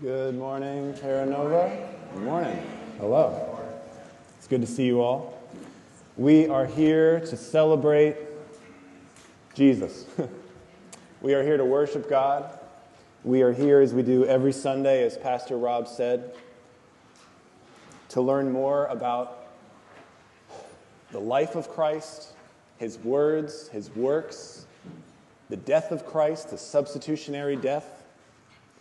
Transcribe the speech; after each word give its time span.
Good 0.00 0.36
morning, 0.36 0.94
Terra 0.94 1.26
Nova. 1.26 1.76
Good 2.14 2.22
morning. 2.22 2.64
Hello. 3.00 3.58
It's 4.36 4.46
good 4.46 4.60
to 4.60 4.66
see 4.68 4.86
you 4.86 5.00
all. 5.00 5.42
We 6.16 6.46
are 6.46 6.66
here 6.66 7.18
to 7.18 7.36
celebrate 7.36 8.16
Jesus. 9.54 10.06
we 11.20 11.34
are 11.34 11.42
here 11.42 11.56
to 11.56 11.64
worship 11.64 12.08
God. 12.08 12.60
We 13.24 13.42
are 13.42 13.52
here, 13.52 13.80
as 13.80 13.92
we 13.92 14.04
do 14.04 14.24
every 14.24 14.52
Sunday, 14.52 15.02
as 15.02 15.18
Pastor 15.18 15.58
Rob 15.58 15.88
said, 15.88 16.32
to 18.10 18.20
learn 18.20 18.52
more 18.52 18.86
about 18.86 19.48
the 21.10 21.18
life 21.18 21.56
of 21.56 21.68
Christ, 21.70 22.34
his 22.76 22.98
words, 22.98 23.66
his 23.70 23.90
works, 23.96 24.64
the 25.50 25.56
death 25.56 25.90
of 25.90 26.06
Christ, 26.06 26.50
the 26.50 26.58
substitutionary 26.58 27.56
death 27.56 27.97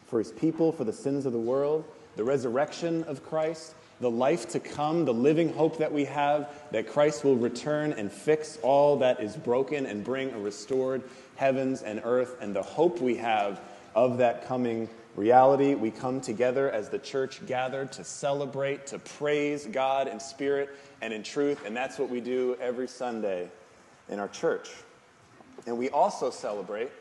for 0.07 0.19
his 0.19 0.31
people, 0.31 0.71
for 0.71 0.83
the 0.83 0.93
sins 0.93 1.25
of 1.25 1.33
the 1.33 1.39
world, 1.39 1.85
the 2.15 2.23
resurrection 2.23 3.04
of 3.04 3.23
Christ, 3.23 3.75
the 4.00 4.09
life 4.09 4.49
to 4.49 4.59
come, 4.59 5.05
the 5.05 5.13
living 5.13 5.54
hope 5.54 5.77
that 5.77 5.91
we 5.91 6.05
have 6.05 6.49
that 6.71 6.87
Christ 6.87 7.23
will 7.23 7.36
return 7.36 7.93
and 7.93 8.11
fix 8.11 8.57
all 8.61 8.97
that 8.97 9.19
is 9.19 9.35
broken 9.35 9.85
and 9.85 10.04
bring 10.04 10.32
a 10.32 10.39
restored 10.39 11.04
heavens 11.35 11.82
and 11.82 12.01
earth, 12.04 12.37
and 12.41 12.55
the 12.55 12.63
hope 12.63 12.99
we 12.99 13.15
have 13.18 13.59
of 13.96 14.18
that 14.19 14.47
coming 14.47 14.87
reality. 15.15 15.73
We 15.75 15.91
come 15.91 16.21
together 16.21 16.71
as 16.71 16.89
the 16.89 16.99
church 16.99 17.46
gathered 17.46 17.91
to 17.93 18.04
celebrate, 18.04 18.87
to 18.87 18.99
praise 18.99 19.65
God 19.65 20.07
in 20.07 20.19
spirit 20.19 20.69
and 21.01 21.13
in 21.13 21.24
truth, 21.24 21.65
and 21.65 21.75
that's 21.75 21.97
what 21.99 22.10
we 22.10 22.21
do 22.21 22.55
every 22.61 22.87
Sunday 22.87 23.49
in 24.10 24.19
our 24.19 24.27
church. 24.27 24.69
And 25.65 25.77
we 25.77 25.89
also 25.89 26.29
celebrate 26.29 26.91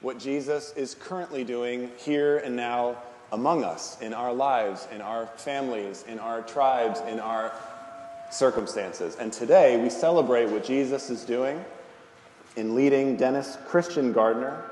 what 0.00 0.18
Jesus 0.18 0.72
is 0.76 0.94
currently 0.94 1.44
doing 1.44 1.90
here 1.98 2.38
and 2.38 2.56
now 2.56 2.96
among 3.32 3.64
us, 3.64 4.00
in 4.00 4.12
our 4.12 4.32
lives, 4.32 4.88
in 4.92 5.00
our 5.00 5.26
families, 5.26 6.04
in 6.08 6.18
our 6.18 6.42
tribes, 6.42 7.00
in 7.00 7.20
our 7.20 7.52
circumstances. 8.30 9.16
And 9.16 9.32
today 9.32 9.80
we 9.80 9.90
celebrate 9.90 10.48
what 10.48 10.64
Jesus 10.64 11.10
is 11.10 11.24
doing 11.24 11.64
in 12.56 12.74
leading 12.74 13.16
Dennis 13.16 13.56
Christian 13.68 14.12
Gardner 14.12 14.64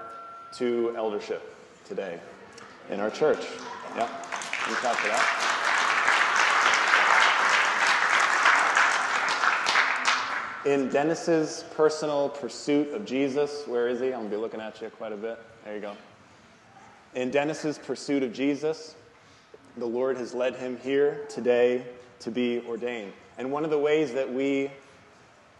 to 0.56 0.94
eldership 0.97 1.55
today 1.84 2.19
in 2.91 3.00
our 3.00 3.11
church. 3.11 3.45
Yeah, 3.97 4.08
you 4.69 4.74
clap 4.77 4.97
for 4.97 5.08
that. 5.08 5.67
In 10.64 10.89
Dennis's 10.89 11.64
personal 11.77 12.31
pursuit 12.31 12.92
of 12.92 13.05
Jesus, 13.05 13.62
where 13.67 13.87
is 13.87 14.01
he? 14.01 14.06
I'm 14.06 14.12
going 14.14 14.25
to 14.25 14.31
be 14.31 14.37
looking 14.37 14.61
at 14.61 14.83
you 14.83 14.91
quite 14.91 15.12
a 15.12 15.17
bit. 15.17 15.39
There 15.64 15.75
you 15.77 15.81
go. 15.81 15.97
In 17.14 17.31
Dennis's 17.31 17.78
pursuit 17.78 18.25
of 18.25 18.33
Jesus, 18.33 18.97
the 19.77 19.86
Lord 19.86 20.17
has 20.17 20.34
led 20.34 20.56
him 20.56 20.77
here 20.79 21.25
today 21.29 21.84
to 22.20 22.33
be 22.33 22.61
ordained. 22.67 23.12
And 23.39 23.53
one 23.53 23.64
of 23.64 23.70
the 23.70 23.79
ways 23.79 24.12
that 24.14 24.33
we 24.33 24.73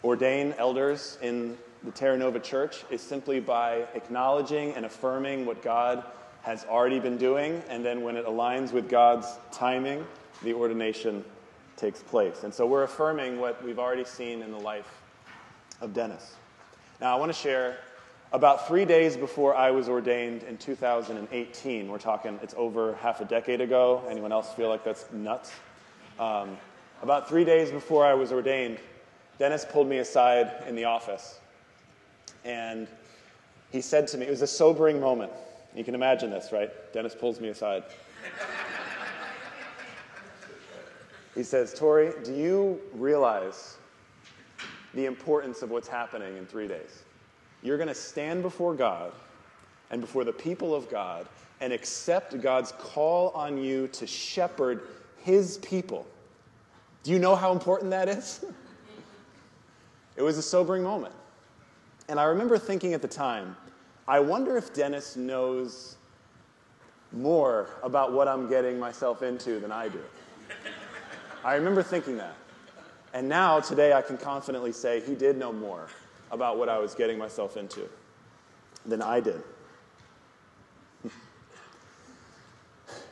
ordain 0.03 0.53
elders 0.59 1.17
in 1.23 1.57
the 1.85 1.93
Terra 1.93 2.19
Nova 2.19 2.41
Church 2.41 2.85
is 2.91 3.01
simply 3.01 3.39
by 3.39 3.87
acknowledging 3.95 4.73
and 4.73 4.85
affirming 4.85 5.47
what 5.47 5.63
God 5.63 6.03
has 6.43 6.65
already 6.65 6.99
been 6.99 7.19
doing, 7.19 7.63
and 7.69 7.85
then 7.85 8.03
when 8.03 8.17
it 8.17 8.27
aligns 8.27 8.73
with 8.73 8.89
God's 8.89 9.29
timing, 9.53 10.05
the 10.43 10.55
ordination 10.55 11.25
takes 11.79 12.03
place. 12.03 12.45
And 12.45 12.53
so 12.53 12.67
we're 12.67 12.83
affirming 12.83 13.39
what 13.39 13.65
we've 13.65 13.79
already 13.79 14.05
seen 14.05 14.43
in 14.43 14.51
the 14.51 14.59
life 14.59 15.03
of 15.81 15.95
Dennis. 15.95 16.35
Now, 17.01 17.17
I 17.17 17.19
want 17.19 17.33
to 17.33 17.39
share 17.39 17.79
about 18.33 18.67
three 18.69 18.85
days 18.85 19.17
before 19.17 19.55
I 19.55 19.71
was 19.71 19.89
ordained 19.89 20.43
in 20.43 20.59
2018. 20.59 21.89
We're 21.89 21.99
talking, 21.99 22.39
it's 22.43 22.55
over 22.57 22.95
half 22.97 23.21
a 23.21 23.25
decade 23.25 23.61
ago. 23.61 24.03
Anyone 24.11 24.33
else 24.33 24.53
feel 24.53 24.69
like 24.69 24.85
that's 24.85 25.11
nuts? 25.13 25.53
Um, 26.19 26.59
about 27.03 27.29
three 27.29 27.45
days 27.45 27.71
before 27.71 28.05
I 28.05 28.13
was 28.13 28.33
ordained, 28.33 28.79
Dennis 29.39 29.65
pulled 29.65 29.89
me 29.89 29.99
aside 29.99 30.65
in 30.67 30.75
the 30.75 30.85
office. 30.85 31.39
And 32.45 32.89
he 33.71 33.81
said 33.81 34.09
to 34.09 34.19
me, 34.19 34.27
it 34.27 34.31
was 34.31 34.43
a 34.43 34.47
sobering 34.47 35.01
moment. 35.01 35.33
You 35.75 35.85
can 35.85 35.95
imagine 35.95 36.31
this, 36.31 36.51
right? 36.51 36.71
Dennis 36.93 37.15
pulls 37.15 37.41
me 37.41 37.49
aside. 37.49 37.85
He 41.39 41.45
says, 41.45 41.73
Troy, 41.73 42.11
do 42.25 42.35
you 42.35 42.81
realize 42.93 43.77
the 44.93 45.07
importance 45.07 45.63
of 45.63 45.71
what's 45.71 45.87
happening 45.87 46.37
in 46.37 46.47
three 46.47 46.67
days? 46.67 47.05
You're 47.63 47.77
going 47.77 47.87
to 47.87 47.95
stand 47.95 48.43
before 48.43 48.75
God 48.75 49.13
and 49.93 50.01
before 50.01 50.25
the 50.25 50.33
people 50.33 50.75
of 50.75 50.91
God 50.91 51.29
and 51.61 51.73
accept 51.73 52.41
God's 52.41 52.73
call 52.73 53.29
on 53.37 53.57
you 53.57 53.87
to 53.87 54.05
shepherd 54.05 54.89
his 55.17 55.59
people. 55.59 56.09
Do 57.05 57.13
you 57.13 57.21
know 57.21 57.37
how 57.37 57.53
important 57.53 57.93
that 57.93 58.09
is? 58.09 58.45
it 60.17 60.23
was 60.23 60.39
a 60.39 60.43
sobering 60.43 60.83
moment. 60.83 61.15
And 62.09 62.19
I 62.19 62.25
remember 62.25 62.59
thinking 62.59 62.95
at 62.95 63.01
the 63.01 63.07
time, 63.07 63.57
I 64.09 64.19
wonder 64.19 64.57
if 64.57 64.75
Dennis 64.75 65.15
knows 65.15 65.99
more 67.13 67.79
about 67.85 68.13
what 68.13 68.27
I'm 68.27 68.49
getting 68.49 68.77
myself 68.81 69.23
into 69.23 69.61
than 69.61 69.71
I 69.71 69.89
do. 69.89 70.03
I 71.45 71.55
remember 71.55 71.83
thinking 71.83 72.17
that. 72.17 72.35
And 73.15 73.29
now, 73.29 73.61
today, 73.61 73.93
I 73.93 74.03
can 74.03 74.19
confidently 74.19 74.73
say 74.73 75.01
he 75.01 75.15
did 75.15 75.39
know 75.39 75.53
more 75.53 75.89
about 76.31 76.59
what 76.59 76.69
I 76.69 76.79
was 76.79 76.95
getting 76.95 77.19
myself 77.19 77.57
into 77.57 77.89
than 78.85 79.01
I 79.01 79.21
did. 79.21 79.41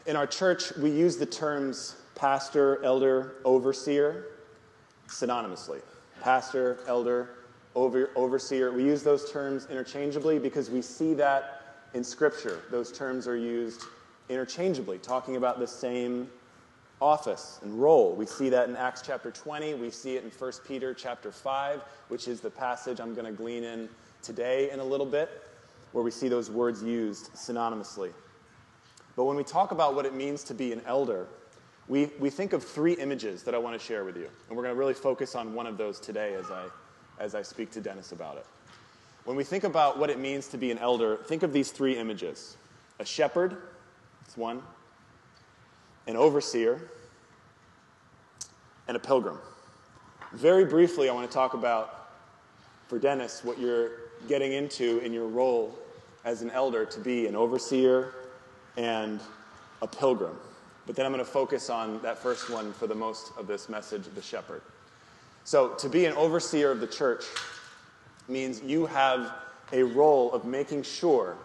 In 0.06 0.14
our 0.14 0.26
church, 0.26 0.76
we 0.76 0.90
use 0.90 1.16
the 1.16 1.26
terms 1.26 1.96
pastor, 2.14 2.82
elder, 2.84 3.36
overseer 3.44 4.26
synonymously. 5.08 5.80
Pastor, 6.20 6.78
elder, 6.86 7.30
over, 7.74 8.10
overseer. 8.16 8.72
We 8.72 8.84
use 8.84 9.02
those 9.02 9.30
terms 9.30 9.66
interchangeably 9.70 10.38
because 10.38 10.70
we 10.70 10.82
see 10.82 11.14
that 11.14 11.62
in 11.94 12.04
Scripture. 12.04 12.62
Those 12.70 12.92
terms 12.92 13.26
are 13.26 13.36
used 13.36 13.82
interchangeably, 14.28 14.98
talking 14.98 15.36
about 15.36 15.58
the 15.58 15.66
same 15.66 16.28
office 17.00 17.58
and 17.62 17.80
role. 17.80 18.14
We 18.14 18.26
see 18.26 18.48
that 18.48 18.68
in 18.68 18.76
Acts 18.76 19.02
chapter 19.02 19.30
20. 19.30 19.74
We 19.74 19.90
see 19.90 20.16
it 20.16 20.24
in 20.24 20.30
1 20.30 20.52
Peter 20.66 20.94
chapter 20.94 21.30
5, 21.30 21.82
which 22.08 22.28
is 22.28 22.40
the 22.40 22.50
passage 22.50 23.00
I'm 23.00 23.14
going 23.14 23.26
to 23.26 23.32
glean 23.32 23.64
in 23.64 23.88
today 24.22 24.70
in 24.70 24.80
a 24.80 24.84
little 24.84 25.06
bit, 25.06 25.42
where 25.92 26.02
we 26.02 26.10
see 26.10 26.28
those 26.28 26.50
words 26.50 26.82
used 26.82 27.32
synonymously. 27.34 28.12
But 29.14 29.24
when 29.24 29.36
we 29.36 29.44
talk 29.44 29.72
about 29.72 29.94
what 29.94 30.06
it 30.06 30.14
means 30.14 30.42
to 30.44 30.54
be 30.54 30.72
an 30.72 30.82
elder, 30.86 31.26
we, 31.88 32.10
we 32.18 32.30
think 32.30 32.52
of 32.52 32.64
three 32.64 32.94
images 32.94 33.42
that 33.44 33.54
I 33.54 33.58
want 33.58 33.78
to 33.78 33.84
share 33.84 34.04
with 34.04 34.16
you. 34.16 34.28
And 34.48 34.56
we're 34.56 34.62
going 34.62 34.74
to 34.74 34.78
really 34.78 34.94
focus 34.94 35.34
on 35.34 35.54
one 35.54 35.66
of 35.66 35.78
those 35.78 36.00
today 36.00 36.34
as 36.34 36.50
I 36.50 36.66
as 37.18 37.34
I 37.34 37.42
speak 37.42 37.70
to 37.72 37.80
Dennis 37.80 38.12
about 38.12 38.36
it. 38.36 38.46
When 39.24 39.36
we 39.36 39.44
think 39.44 39.64
about 39.64 39.98
what 39.98 40.10
it 40.10 40.18
means 40.18 40.48
to 40.48 40.58
be 40.58 40.70
an 40.70 40.78
elder, 40.78 41.16
think 41.16 41.42
of 41.42 41.52
these 41.52 41.70
three 41.70 41.96
images 41.96 42.56
a 42.98 43.04
shepherd, 43.04 43.58
that's 44.22 44.36
one, 44.36 44.62
an 46.06 46.16
overseer, 46.16 46.80
and 48.88 48.96
a 48.96 49.00
pilgrim. 49.00 49.38
Very 50.32 50.64
briefly, 50.64 51.08
I 51.08 51.12
want 51.12 51.28
to 51.28 51.34
talk 51.34 51.54
about, 51.54 52.10
for 52.88 52.98
Dennis, 52.98 53.42
what 53.42 53.58
you're 53.58 53.90
getting 54.28 54.52
into 54.52 54.98
in 54.98 55.12
your 55.12 55.26
role 55.26 55.76
as 56.24 56.42
an 56.42 56.50
elder 56.50 56.84
to 56.84 57.00
be 57.00 57.26
an 57.26 57.36
overseer 57.36 58.14
and 58.76 59.20
a 59.82 59.86
pilgrim. 59.86 60.36
But 60.86 60.94
then 60.94 61.06
I'm 61.06 61.12
going 61.12 61.24
to 61.24 61.30
focus 61.30 61.70
on 61.70 62.00
that 62.02 62.18
first 62.18 62.50
one 62.50 62.72
for 62.72 62.86
the 62.86 62.94
most 62.94 63.32
of 63.36 63.46
this 63.46 63.68
message, 63.68 64.04
the 64.14 64.22
shepherd. 64.22 64.62
So, 65.44 65.74
to 65.74 65.88
be 65.88 66.06
an 66.06 66.12
overseer 66.14 66.70
of 66.70 66.80
the 66.80 66.86
church 66.86 67.24
means 68.28 68.60
you 68.62 68.86
have 68.86 69.32
a 69.72 69.82
role 69.82 70.32
of 70.32 70.44
making 70.44 70.82
sure 70.82 71.36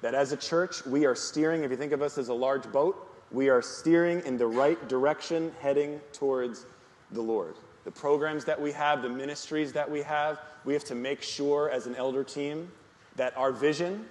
that 0.00 0.14
as 0.14 0.32
a 0.32 0.36
church, 0.36 0.84
we 0.86 1.06
are 1.06 1.14
steering, 1.14 1.62
if 1.62 1.70
you 1.70 1.76
think 1.76 1.92
of 1.92 2.02
us 2.02 2.18
as 2.18 2.28
a 2.28 2.34
large 2.34 2.70
boat, 2.70 3.13
we 3.34 3.48
are 3.48 3.60
steering 3.60 4.22
in 4.24 4.38
the 4.38 4.46
right 4.46 4.88
direction, 4.88 5.52
heading 5.60 6.00
towards 6.12 6.66
the 7.10 7.20
Lord. 7.20 7.56
The 7.84 7.90
programs 7.90 8.44
that 8.44 8.60
we 8.60 8.72
have, 8.72 9.02
the 9.02 9.08
ministries 9.08 9.72
that 9.72 9.90
we 9.90 10.00
have, 10.02 10.40
we 10.64 10.72
have 10.72 10.84
to 10.84 10.94
make 10.94 11.20
sure 11.20 11.68
as 11.68 11.86
an 11.86 11.96
elder 11.96 12.24
team 12.24 12.70
that 13.16 13.36
our 13.36 13.52
vision, 13.52 14.06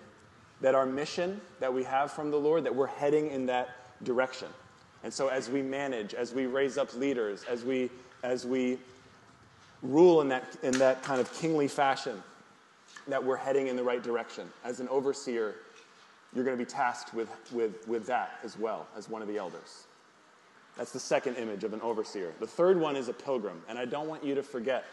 that 0.62 0.76
our 0.76 0.86
mission 0.86 1.42
that 1.60 1.74
we 1.74 1.84
have 1.84 2.12
from 2.12 2.30
the 2.30 2.38
Lord, 2.38 2.66
that 2.66 2.76
we're 2.76 2.86
heading 2.86 3.32
in 3.32 3.46
that 3.48 3.70
direction. 4.04 4.50
And 5.04 5.12
so 5.12 5.30
as 5.30 5.50
we 5.50 5.62
manage, 5.62 6.14
as 6.14 6.34
we 6.34 6.46
raise 6.46 6.78
up 6.78 6.94
leaders, 6.94 7.44
as 7.50 7.64
we 7.64 7.90
as 8.24 8.46
we 8.46 8.78
rule 9.82 10.22
in 10.22 10.30
that, 10.30 10.46
in 10.64 10.72
that 10.80 11.04
kind 11.04 11.20
of 11.20 11.32
kingly 11.34 11.68
fashion, 11.68 12.24
that 13.08 13.24
we're 13.24 13.36
heading 13.36 13.68
in 13.68 13.76
the 13.76 13.84
right 13.84 14.02
direction. 14.02 14.50
As 14.64 14.80
an 14.80 14.88
overseer, 14.88 15.56
you're 16.36 16.44
going 16.44 16.58
to 16.58 16.64
be 16.64 16.70
tasked 16.70 17.14
with, 17.14 17.30
with, 17.52 17.88
with 17.88 18.06
that 18.08 18.40
as 18.44 18.58
well 18.58 18.88
as 18.98 19.10
one 19.10 19.22
of 19.22 19.28
the 19.28 19.38
elders. 19.38 19.86
That's 20.78 20.92
the 20.92 21.00
second 21.00 21.36
image 21.36 21.64
of 21.64 21.74
an 21.74 21.82
overseer. 21.82 22.34
The 22.40 22.48
third 22.48 22.80
one 22.80 22.96
is 22.96 23.08
a 23.08 23.14
pilgrim, 23.14 23.62
and 23.70 23.78
I 23.78 23.86
don't 23.86 24.08
want 24.08 24.24
you 24.24 24.34
to 24.36 24.42
forget. 24.44 24.86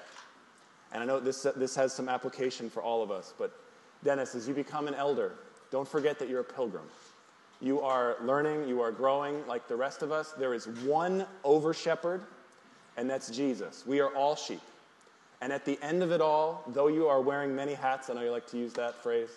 And 0.93 1.03
I 1.03 1.07
know 1.07 1.21
this, 1.21 1.47
this 1.57 1.75
has 1.77 1.95
some 1.95 2.09
application 2.09 2.69
for 2.69 2.83
all 2.83 3.03
of 3.03 3.11
us, 3.11 3.33
but 3.39 3.53
Dennis, 4.05 4.35
as 4.35 4.47
you 4.47 4.55
become 4.55 4.89
an 4.89 4.95
elder, 4.95 5.33
don't 5.71 5.89
forget 5.89 6.19
that 6.19 6.29
you're 6.29 6.41
a 6.41 6.45
pilgrim. 6.45 6.85
you 7.61 7.81
are 7.81 8.17
learning, 8.23 8.67
you 8.67 8.81
are 8.81 8.91
growing 8.91 9.47
like 9.47 9.69
the 9.69 9.77
rest 9.77 10.03
of 10.03 10.11
us. 10.11 10.33
There 10.33 10.55
is 10.55 10.67
one 10.67 11.27
over 11.45 11.75
shepherd, 11.75 12.23
and 12.97 13.09
that's 13.09 13.31
Jesus. 13.31 13.85
We 13.87 14.01
are 14.01 14.15
all 14.15 14.35
sheep. 14.35 14.61
And 15.43 15.53
at 15.53 15.65
the 15.65 15.79
end 15.83 16.03
of 16.03 16.13
it 16.13 16.21
all, 16.21 16.65
though 16.69 16.89
you 16.89 17.07
are 17.09 17.21
wearing 17.21 17.55
many 17.55 17.75
hats, 17.75 18.11
I 18.11 18.15
know 18.15 18.23
you 18.23 18.31
like 18.31 18.47
to 18.49 18.59
use 18.59 18.73
that 18.75 19.03
phrase, 19.03 19.31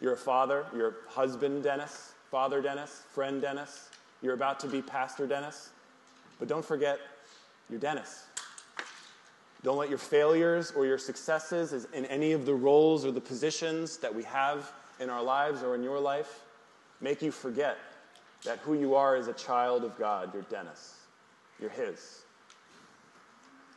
you're 0.00 0.14
a 0.14 0.16
father, 0.16 0.64
you're 0.74 0.96
husband 1.08 1.62
Dennis, 1.62 2.12
father 2.30 2.62
Dennis, 2.62 3.02
friend 3.12 3.40
Dennis, 3.40 3.90
you're 4.22 4.34
about 4.34 4.60
to 4.60 4.66
be 4.66 4.82
pastor 4.82 5.26
Dennis. 5.26 5.70
But 6.38 6.48
don't 6.48 6.64
forget, 6.64 6.98
you're 7.68 7.78
Dennis. 7.78 8.24
Don't 9.62 9.76
let 9.76 9.90
your 9.90 9.98
failures 9.98 10.72
or 10.74 10.86
your 10.86 10.98
successes 10.98 11.86
in 11.92 12.06
any 12.06 12.32
of 12.32 12.46
the 12.46 12.54
roles 12.54 13.04
or 13.04 13.10
the 13.10 13.20
positions 13.20 13.98
that 13.98 14.14
we 14.14 14.22
have 14.24 14.72
in 15.00 15.10
our 15.10 15.22
lives 15.22 15.62
or 15.62 15.74
in 15.74 15.82
your 15.82 16.00
life 16.00 16.40
make 17.00 17.20
you 17.20 17.30
forget 17.30 17.76
that 18.44 18.58
who 18.60 18.74
you 18.74 18.94
are 18.94 19.16
is 19.16 19.28
a 19.28 19.32
child 19.34 19.84
of 19.84 19.98
God. 19.98 20.32
You're 20.32 20.42
Dennis. 20.44 20.96
You're 21.60 21.70
His. 21.70 22.22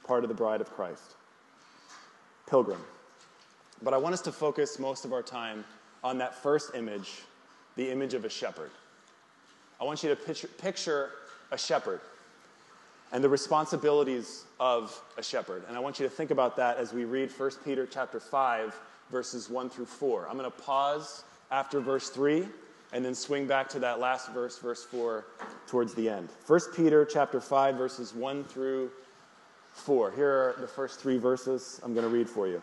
Part 0.05 0.23
of 0.23 0.29
the 0.29 0.35
bride 0.35 0.61
of 0.61 0.69
Christ. 0.71 1.15
Pilgrim. 2.49 2.81
But 3.81 3.93
I 3.93 3.97
want 3.97 4.13
us 4.13 4.21
to 4.21 4.31
focus 4.31 4.79
most 4.79 5.03
of 5.03 5.11
our 5.11 5.21
time 5.21 5.65
on 6.03 6.17
that 6.17 6.35
first 6.35 6.75
image, 6.75 7.21
the 7.75 7.89
image 7.89 8.13
of 8.13 8.25
a 8.25 8.29
shepherd. 8.29 8.71
I 9.79 9.85
want 9.85 10.03
you 10.03 10.09
to 10.09 10.15
picture, 10.15 10.47
picture 10.47 11.11
a 11.51 11.57
shepherd 11.57 12.01
and 13.11 13.23
the 13.23 13.29
responsibilities 13.29 14.45
of 14.59 14.99
a 15.17 15.23
shepherd. 15.23 15.63
And 15.67 15.77
I 15.77 15.79
want 15.79 15.99
you 15.99 16.05
to 16.05 16.09
think 16.09 16.31
about 16.31 16.55
that 16.57 16.77
as 16.77 16.93
we 16.93 17.05
read 17.05 17.31
1 17.31 17.51
Peter 17.63 17.87
chapter 17.89 18.19
5 18.19 18.79
verses 19.11 19.49
1 19.49 19.69
through 19.69 19.85
4. 19.85 20.27
I'm 20.27 20.37
going 20.37 20.49
to 20.49 20.57
pause 20.57 21.23
after 21.51 21.79
verse 21.79 22.09
3 22.09 22.47
and 22.91 23.05
then 23.05 23.13
swing 23.13 23.47
back 23.47 23.69
to 23.69 23.79
that 23.79 23.99
last 23.99 24.31
verse 24.31 24.57
verse 24.57 24.83
4 24.83 25.25
towards 25.67 25.93
the 25.93 26.09
end. 26.09 26.29
1 26.47 26.59
Peter 26.75 27.05
chapter 27.05 27.39
5 27.39 27.75
verses 27.75 28.13
1 28.13 28.43
through 28.45 28.91
4. 29.73 30.11
Here 30.11 30.29
are 30.29 30.55
the 30.59 30.67
first 30.67 30.99
3 30.99 31.17
verses 31.17 31.79
I'm 31.83 31.93
going 31.93 32.05
to 32.05 32.13
read 32.13 32.29
for 32.29 32.47
you. 32.47 32.61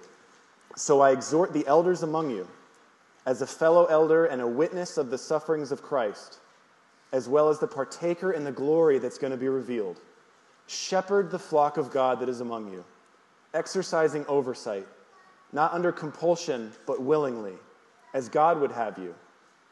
So 0.77 1.01
I 1.01 1.13
exhort 1.13 1.53
the 1.53 1.67
elders 1.67 2.03
among 2.03 2.31
you 2.31 2.47
as 3.27 3.43
a 3.43 3.47
fellow 3.47 3.87
elder 3.87 4.27
and 4.27 4.41
a 4.41 4.47
witness 4.47 4.97
of 4.97 5.11
the 5.11 5.19
sufferings 5.19 5.73
of 5.73 5.83
Christ, 5.83 6.39
as 7.13 7.29
well 7.29 7.49
as 7.49 7.59
the 7.59 7.67
partaker 7.67 8.33
in 8.33 8.45
the 8.45 8.53
glory 8.53 8.99
that's 8.99 9.19
going 9.19 9.33
to 9.33 9.37
be 9.37 9.49
revealed. 9.49 10.01
Shepherd 10.67 11.31
the 11.31 11.39
flock 11.39 11.77
of 11.77 11.91
God 11.91 12.21
that 12.21 12.29
is 12.29 12.41
among 12.41 12.73
you, 12.73 12.85
exercising 13.55 14.25
oversight, 14.27 14.87
not 15.53 15.73
under 15.73 15.91
compulsion, 15.91 16.73
but 16.87 17.03
willingly, 17.03 17.55
as 18.15 18.29
God 18.29 18.61
would 18.61 18.73
have 18.73 18.99
you, 18.99 19.15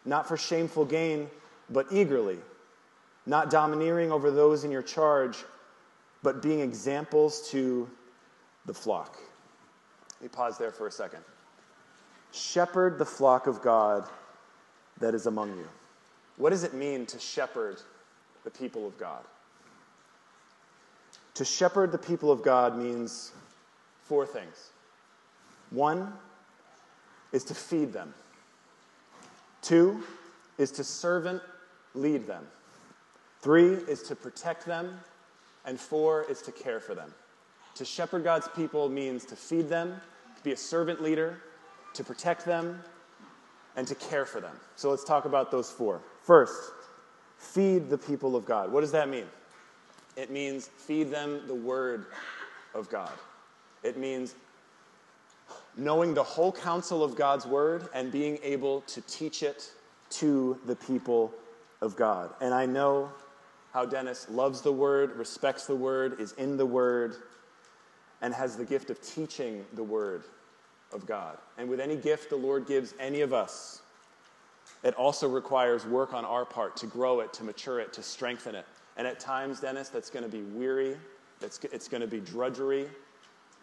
not 0.05 0.27
for 0.27 0.37
shameful 0.37 0.85
gain, 0.85 1.31
but 1.71 1.87
eagerly, 1.93 2.39
not 3.27 3.51
domineering 3.51 4.11
over 4.11 4.31
those 4.31 4.65
in 4.65 4.71
your 4.71 4.83
charge, 4.83 5.45
but 6.23 6.43
being 6.43 6.61
examples 6.61 7.49
to 7.51 7.89
the 8.67 8.75
flock. 8.75 9.19
Let 10.15 10.23
me 10.23 10.29
pause 10.29 10.59
there 10.59 10.73
for 10.73 10.87
a 10.87 10.91
second. 10.91 11.23
Shepherd 12.33 12.99
the 12.99 13.05
flock 13.05 13.47
of 13.47 13.63
God 13.63 14.09
that 15.01 15.15
is 15.15 15.27
among 15.27 15.57
you. 15.57 15.69
What 16.37 16.51
does 16.51 16.65
it 16.65 16.75
mean 16.75 17.07
to 17.07 17.19
shepherd 17.19 17.81
the 18.45 18.51
people 18.51 18.87
of 18.87 18.99
God? 18.99 19.25
To 21.35 21.45
shepherd 21.45 21.93
the 21.93 21.99
people 21.99 22.31
of 22.31 22.43
God 22.43 22.77
means 22.77 23.33
four 24.03 24.27
things. 24.27 24.71
One 25.71 26.13
is 27.33 27.45
to 27.45 27.55
feed 27.55 27.93
them, 27.93 28.15
two 29.63 30.03
is 30.57 30.71
to 30.73 30.85
servant 30.85 31.43
lead 31.95 32.27
them, 32.27 32.47
three 33.41 33.73
is 33.73 34.03
to 34.05 34.17
protect 34.17 34.65
them, 34.65 34.99
and 35.65 35.79
four 35.79 36.25
is 36.25 36.41
to 36.43 36.53
care 36.53 36.81
for 36.81 36.95
them. 36.95 37.13
To 37.75 37.85
shepherd 37.85 38.25
God's 38.25 38.49
people 38.49 38.89
means 38.89 39.25
to 39.27 39.37
feed 39.37 39.69
them, 39.69 40.01
to 40.37 40.43
be 40.43 40.53
a 40.53 40.57
servant 40.57 41.03
leader, 41.03 41.41
to 41.95 42.05
protect 42.05 42.45
them, 42.45 42.83
and 43.79 43.87
to 43.87 43.95
care 43.95 44.25
for 44.25 44.41
them. 44.41 44.57
So 44.75 44.91
let's 44.91 45.05
talk 45.05 45.25
about 45.25 45.53
those 45.53 45.71
four. 45.71 46.01
First, 46.23 46.73
feed 47.39 47.89
the 47.89 47.97
people 47.97 48.35
of 48.35 48.45
God. 48.45 48.73
What 48.73 48.81
does 48.81 48.91
that 48.91 49.09
mean? 49.09 49.27
It 50.17 50.33
means 50.33 50.67
feed 50.67 51.13
them 51.13 51.47
the 51.47 51.55
word 51.55 52.07
of 52.75 52.91
God. 52.91 53.13
It 53.85 53.97
means 53.97 54.35
knowing 55.77 56.13
the 56.13 56.25
whole 56.25 56.51
counsel 56.51 57.05
of 57.05 57.15
God's 57.15 57.47
word 57.47 57.89
and 57.95 58.11
being 58.11 58.41
able 58.43 58.81
to 58.83 59.01
teach 59.03 59.45
it 59.45 59.71
to 60.11 60.59
the 60.67 60.75
people 60.75 61.33
of 61.81 61.95
God. 61.95 62.35
And 62.41 62.53
I 62.53 62.67
know 62.67 63.13
how 63.73 63.87
Dennis 63.87 64.27
loves 64.29 64.61
the 64.61 64.73
word, 64.73 65.17
respects 65.17 65.67
the 65.67 65.77
word, 65.77 66.21
is 66.21 66.33
in 66.33 66.57
the 66.57 66.67
word, 66.67 67.15
and 68.23 68.35
has 68.35 68.57
the 68.57 68.65
gift 68.65 68.91
of 68.91 69.01
teaching 69.01 69.65
the 69.75 69.85
word 69.85 70.25
of 70.93 71.07
God. 71.07 71.39
And 71.57 71.69
with 71.69 71.81
any 71.81 71.97
gift 71.97 72.31
the 72.31 72.37
Lord 72.37 72.67
gives 72.67 72.95
any 72.99 73.21
of 73.21 73.33
us, 73.33 73.83
it 74.83 74.95
also 74.95 75.29
requires 75.29 75.85
work 75.85 76.15
on 76.15 76.25
our 76.25 76.45
part 76.45 76.77
to 76.79 76.87
grow 76.87 77.21
it, 77.21 77.33
to 77.35 77.45
mature 77.45 77.81
it, 77.81 77.93
to 77.95 78.03
strengthen 78.03 78.55
it. 78.55 78.65
And 78.97 79.07
at 79.07 79.21
times, 79.21 79.61
Dennis, 79.61 79.89
that's 79.89 80.11
going 80.11 80.25
to 80.25 80.31
be 80.31 80.43
weary, 80.43 80.97
that's, 81.41 81.59
it's 81.65 81.89
going 81.89 82.01
to 82.01 82.07
be 82.07 82.21
drudgery 82.21 82.87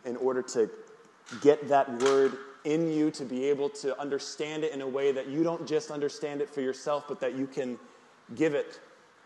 in 0.05 0.17
order 0.17 0.41
to 0.41 0.69
get 1.41 1.67
that 1.67 1.91
word 2.03 2.37
in 2.63 2.91
you 2.91 3.11
to 3.11 3.25
be 3.25 3.45
able 3.45 3.69
to 3.69 3.99
understand 3.99 4.63
it 4.63 4.73
in 4.73 4.81
a 4.81 4.87
way 4.87 5.11
that 5.11 5.27
you 5.27 5.43
don't 5.43 5.67
just 5.67 5.91
understand 5.91 6.41
it 6.41 6.49
for 6.49 6.61
yourself, 6.61 7.05
but 7.07 7.19
that 7.19 7.35
you 7.35 7.47
can 7.47 7.77
give 8.35 8.53
it 8.53 8.79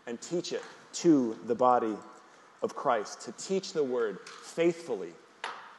and 0.06 0.20
teach 0.20 0.52
it 0.52 0.62
to 0.92 1.38
the 1.46 1.54
body 1.54 1.96
of 2.62 2.74
Christ. 2.74 3.22
To 3.22 3.32
teach 3.32 3.72
the 3.72 3.82
word 3.82 4.18
faithfully, 4.28 5.12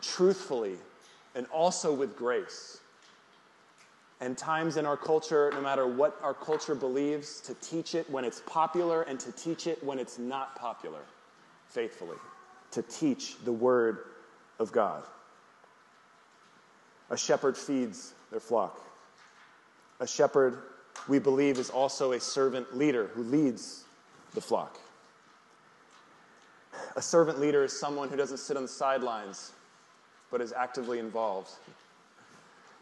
truthfully, 0.02 0.78
and 1.36 1.46
also 1.48 1.94
with 1.94 2.16
grace. 2.16 2.80
And 4.20 4.38
times 4.38 4.78
in 4.78 4.86
our 4.86 4.98
culture, 4.98 5.52
no 5.54 5.62
matter 5.62 5.88
what 5.88 6.20
our 6.22 6.34
culture 6.34 6.76
believes, 6.76 7.42
to 7.42 7.56
teach 7.56 7.96
it 7.96 8.10
when 8.10 8.24
it's 8.24 8.42
popular 8.46 9.02
and 9.04 9.20
to 9.20 9.32
teach 9.32 9.66
it 9.66 9.84
when 9.84 9.98
it's 9.98 10.20
not 10.20 10.56
popular, 10.56 11.02
faithfully. 11.68 12.18
To 12.72 12.84
teach 12.84 13.44
the 13.44 13.52
word 13.52 14.06
of 14.60 14.72
God. 14.72 15.04
A 17.10 17.18
shepherd 17.18 17.58
feeds 17.58 18.14
their 18.30 18.40
flock. 18.40 18.80
A 20.00 20.08
shepherd, 20.08 20.60
we 21.08 21.18
believe, 21.18 21.58
is 21.58 21.70
also 21.70 22.12
a 22.12 22.20
servant 22.20 22.78
leader 22.78 23.08
who 23.08 23.24
leads 23.24 23.86
the 24.34 24.42
flock. 24.42 24.80
A 26.96 27.02
servant 27.02 27.40
leader 27.40 27.64
is 27.64 27.78
someone 27.78 28.08
who 28.08 28.16
doesn't 28.16 28.38
sit 28.38 28.56
on 28.56 28.64
the 28.64 28.70
sidelines 28.70 29.52
but 30.32 30.42
is 30.42 30.54
actively 30.54 31.00
involved. 31.00 31.52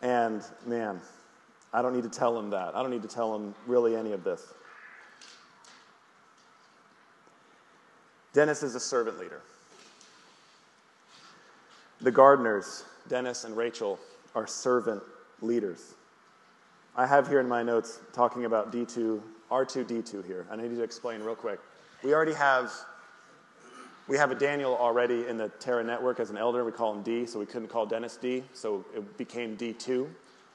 And 0.01 0.44
man, 0.65 1.01
I 1.74 1.82
don't 1.82 1.94
need 1.94 2.03
to 2.03 2.10
tell 2.10 2.38
him 2.38 2.51
that. 2.51 2.75
I 2.75 2.82
don't 2.82 2.91
need 2.91 3.01
to 3.01 3.08
tell 3.08 3.36
him 3.36 3.53
really 3.68 3.96
any 3.96 4.12
of 4.13 4.24
this. 4.24 4.53
Dennis 8.34 8.63
is 8.63 8.75
a 8.75 8.79
servant 8.79 9.20
leader. 9.20 9.41
The 12.01 12.12
Gardners, 12.12 12.84
Dennis 13.08 13.44
and 13.44 13.58
Rachel, 13.58 14.00
are 14.36 14.48
servant 14.48 15.03
leaders. 15.41 15.96
I 16.96 17.06
have 17.06 17.27
here 17.27 17.39
in 17.39 17.48
my 17.48 17.63
notes 17.63 18.00
talking 18.13 18.46
about 18.46 18.72
D2, 18.72 19.22
R2, 19.51 19.86
D2 19.86 20.25
here. 20.25 20.46
and 20.50 20.62
I 20.62 20.68
need 20.68 20.75
to 20.75 20.84
explain 20.84 21.22
real 21.22 21.36
quick. 21.36 21.60
We 22.03 22.13
already 22.13 22.34
have 22.34 22.72
we 24.09 24.17
have 24.17 24.31
a 24.31 24.35
Daniel 24.35 24.75
already 24.75 25.27
in 25.27 25.37
the 25.37 25.49
Terra 25.59 25.83
network 25.83 26.19
as 26.19 26.31
an 26.31 26.37
elder. 26.37 26.65
We 26.65 26.71
call 26.71 26.95
him 26.95 27.03
D, 27.03 27.27
so 27.27 27.37
we 27.37 27.45
couldn't 27.45 27.67
call 27.67 27.85
Dennis 27.85 28.17
D, 28.17 28.43
so 28.53 28.83
it 28.93 29.17
became 29.19 29.55
D2. 29.55 30.07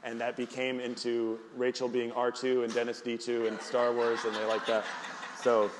And 0.02 0.20
that 0.20 0.37
became 0.37 0.80
into 0.80 1.38
Rachel 1.56 1.88
being 1.88 2.11
R2 2.11 2.64
and 2.64 2.75
Dennis 2.75 3.00
D2 3.00 3.46
and 3.46 3.58
Star 3.61 3.92
Wars, 3.92 4.18
and 4.25 4.34
they 4.34 4.44
like 4.44 4.66
that. 4.66 4.84
So 5.40 5.70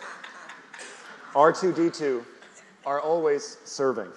R2, 1.33 1.73
D2 1.73 2.25
are 2.87 3.01
always 3.01 3.59
serving. 3.65 4.13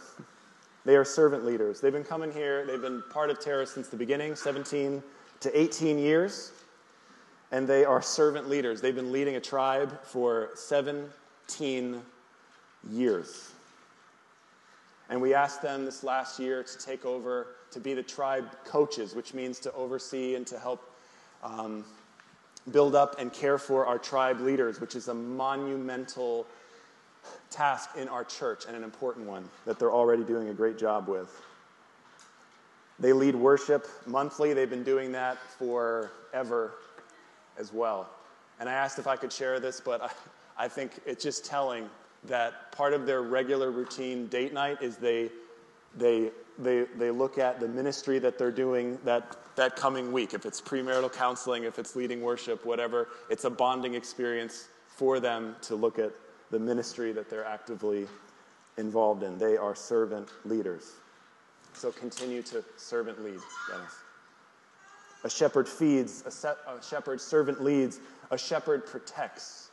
They 0.86 0.96
are 0.96 1.04
servant 1.04 1.44
leaders. 1.44 1.82
They've 1.82 1.92
been 1.92 2.04
coming 2.04 2.32
here, 2.32 2.64
they've 2.64 2.80
been 2.80 3.02
part 3.10 3.32
of 3.32 3.40
Terra 3.40 3.66
since 3.66 3.88
the 3.88 3.98
beginning, 3.98 4.36
17 4.36 5.02
to 5.40 5.60
18 5.60 5.98
years, 5.98 6.52
and 7.52 7.68
they 7.68 7.86
are 7.86 8.04
servant 8.04 8.50
leaders. 8.50 8.82
They've 8.82 8.96
been 8.96 9.12
leading 9.12 9.36
a 9.36 9.42
tribe 9.42 10.00
for 10.04 10.52
17 10.54 12.02
years. 12.92 13.52
And 15.10 15.22
we 15.22 15.34
asked 15.34 15.62
them 15.62 15.86
this 15.86 16.04
last 16.04 16.40
year 16.40 16.64
to 16.64 16.78
take 16.78 17.06
over, 17.06 17.48
to 17.72 17.80
be 17.80 17.94
the 17.94 18.04
tribe 18.04 18.50
coaches, 18.66 19.16
which 19.16 19.34
means 19.34 19.60
to 19.60 19.74
oversee 19.74 20.36
and 20.36 20.46
to 20.48 20.60
help 20.60 20.94
um, 21.44 21.86
build 22.72 22.96
up 22.96 23.20
and 23.20 23.32
care 23.32 23.58
for 23.58 23.86
our 23.86 23.98
tribe 23.98 24.42
leaders, 24.42 24.82
which 24.82 24.96
is 24.96 25.08
a 25.08 25.14
monumental 25.14 26.46
task 27.50 27.92
in 27.98 28.08
our 28.08 28.24
church 28.24 28.66
and 28.68 28.76
an 28.76 28.84
important 28.84 29.26
one 29.26 29.48
that 29.66 29.80
they're 29.80 29.94
already 29.94 30.24
doing 30.24 30.50
a 30.50 30.54
great 30.54 30.78
job 30.78 31.08
with. 31.08 31.30
They 33.00 33.14
lead 33.14 33.36
worship 33.36 33.88
monthly, 34.06 34.54
they've 34.54 34.70
been 34.70 34.84
doing 34.84 35.12
that 35.12 35.38
forever 35.58 36.74
as 37.58 37.72
well. 37.72 38.10
And 38.60 38.68
I 38.68 38.74
asked 38.74 38.98
if 38.98 39.08
I 39.08 39.16
could 39.16 39.32
share 39.32 39.60
this, 39.60 39.80
but 39.80 40.02
I, 40.02 40.10
I 40.66 40.68
think 40.68 41.00
it's 41.06 41.24
just 41.24 41.46
telling 41.46 41.90
that 42.28 42.72
part 42.72 42.94
of 42.94 43.06
their 43.06 43.22
regular 43.22 43.72
routine 43.72 44.28
date 44.28 44.54
night 44.54 44.82
is 44.82 44.98
they, 44.98 45.30
they, 45.98 46.32
they, 46.60 46.86
they 46.98 47.12
look 47.12 47.38
at 47.38 47.60
the 47.60 47.68
ministry 47.68 48.20
that 48.20 48.38
they're 48.38 48.52
doing 48.52 48.98
that, 49.04 49.38
that 49.56 49.76
coming 49.76 50.12
week. 50.12 50.34
If 50.34 50.46
it's 50.46 50.62
premarital 50.62 51.14
counseling, 51.14 51.64
if 51.64 51.80
it's 51.80 51.96
leading 51.96 52.22
worship, 52.22 52.66
whatever, 52.66 53.08
it's 53.30 53.46
a 53.46 53.50
bonding 53.50 53.96
experience 53.96 54.68
for 54.88 55.20
them 55.20 55.56
to 55.64 55.76
look 55.76 56.00
at 56.00 56.12
the 56.52 56.60
ministry 56.60 57.12
that 57.12 57.30
they're 57.30 57.46
actively 57.46 58.08
involved 58.78 59.24
in. 59.24 59.38
They 59.38 59.58
are 59.58 59.76
servant 59.76 60.30
leaders. 60.46 60.94
So 61.74 61.92
continue 61.92 62.42
to 62.44 62.64
servant 62.78 63.24
lead, 63.24 63.40
Dennis. 63.70 63.94
A 65.24 65.30
shepherd 65.30 65.68
feeds, 65.68 66.24
a, 66.26 66.32
se- 66.32 66.54
a 66.68 66.84
shepherd 66.84 67.20
servant 67.20 67.64
leads, 67.64 68.00
a 68.32 68.38
shepherd 68.38 68.86
protects. 68.86 69.67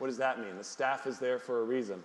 What 0.00 0.06
does 0.06 0.16
that 0.16 0.40
mean? 0.40 0.56
The 0.56 0.64
staff 0.64 1.06
is 1.06 1.18
there 1.18 1.38
for 1.38 1.60
a 1.60 1.64
reason. 1.64 2.02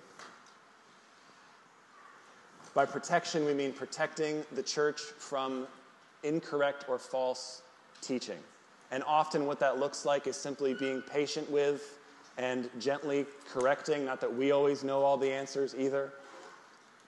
By 2.73 2.85
protection, 2.85 3.45
we 3.45 3.53
mean 3.53 3.71
protecting 3.71 4.43
the 4.51 4.61
church 4.61 4.99
from 4.99 5.65
incorrect 6.23 6.87
or 6.89 6.99
false 6.99 7.61
teaching. 8.01 8.37
And 8.91 9.01
often, 9.07 9.45
what 9.45 9.61
that 9.61 9.79
looks 9.79 10.03
like 10.03 10.27
is 10.27 10.35
simply 10.35 10.73
being 10.73 11.01
patient 11.03 11.49
with 11.49 11.97
and 12.37 12.69
gently 12.81 13.25
correcting. 13.49 14.03
Not 14.03 14.19
that 14.19 14.35
we 14.35 14.51
always 14.51 14.83
know 14.83 15.01
all 15.01 15.15
the 15.15 15.31
answers 15.31 15.73
either, 15.73 16.11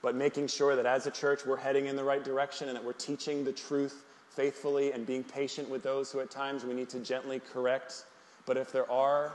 but 0.02 0.16
making 0.16 0.48
sure 0.48 0.78
that 0.78 0.86
as 0.86 1.06
a 1.06 1.12
church 1.12 1.46
we're 1.46 1.58
heading 1.58 1.88
in 1.88 1.98
the 1.98 2.04
right 2.04 2.24
direction 2.24 2.70
and 2.70 2.78
that 2.78 2.84
we're 2.84 2.94
teaching 2.94 3.44
the 3.44 3.52
truth 3.52 4.06
faithfully 4.30 4.94
and 4.94 5.06
being 5.06 5.26
patient 5.26 5.70
with 5.70 5.84
those 5.84 6.14
who 6.14 6.22
at 6.22 6.32
times 6.32 6.64
we 6.64 6.74
need 6.74 6.88
to 6.88 7.00
gently 7.00 7.42
correct. 7.52 8.06
But 8.46 8.56
if 8.56 8.72
there 8.72 8.90
are 8.90 9.34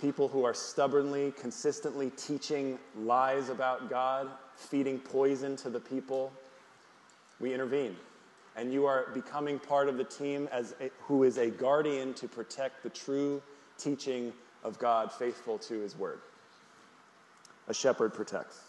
people 0.00 0.28
who 0.28 0.44
are 0.44 0.54
stubbornly, 0.54 1.32
consistently 1.38 2.10
teaching 2.10 2.78
lies 2.98 3.48
about 3.48 3.88
God, 3.88 4.28
feeding 4.54 4.98
poison 4.98 5.56
to 5.56 5.70
the 5.70 5.80
people, 5.80 6.32
we 7.40 7.54
intervene. 7.54 7.96
And 8.56 8.72
you 8.72 8.86
are 8.86 9.08
becoming 9.12 9.58
part 9.58 9.88
of 9.88 9.98
the 9.98 10.04
team 10.04 10.48
as 10.50 10.74
a, 10.80 10.90
who 11.02 11.24
is 11.24 11.36
a 11.38 11.50
guardian 11.50 12.14
to 12.14 12.28
protect 12.28 12.82
the 12.82 12.88
true 12.88 13.42
teaching 13.78 14.32
of 14.64 14.78
God, 14.78 15.12
faithful 15.12 15.58
to 15.58 15.80
his 15.80 15.96
word. 15.96 16.20
A 17.68 17.74
shepherd 17.74 18.14
protects. 18.14 18.60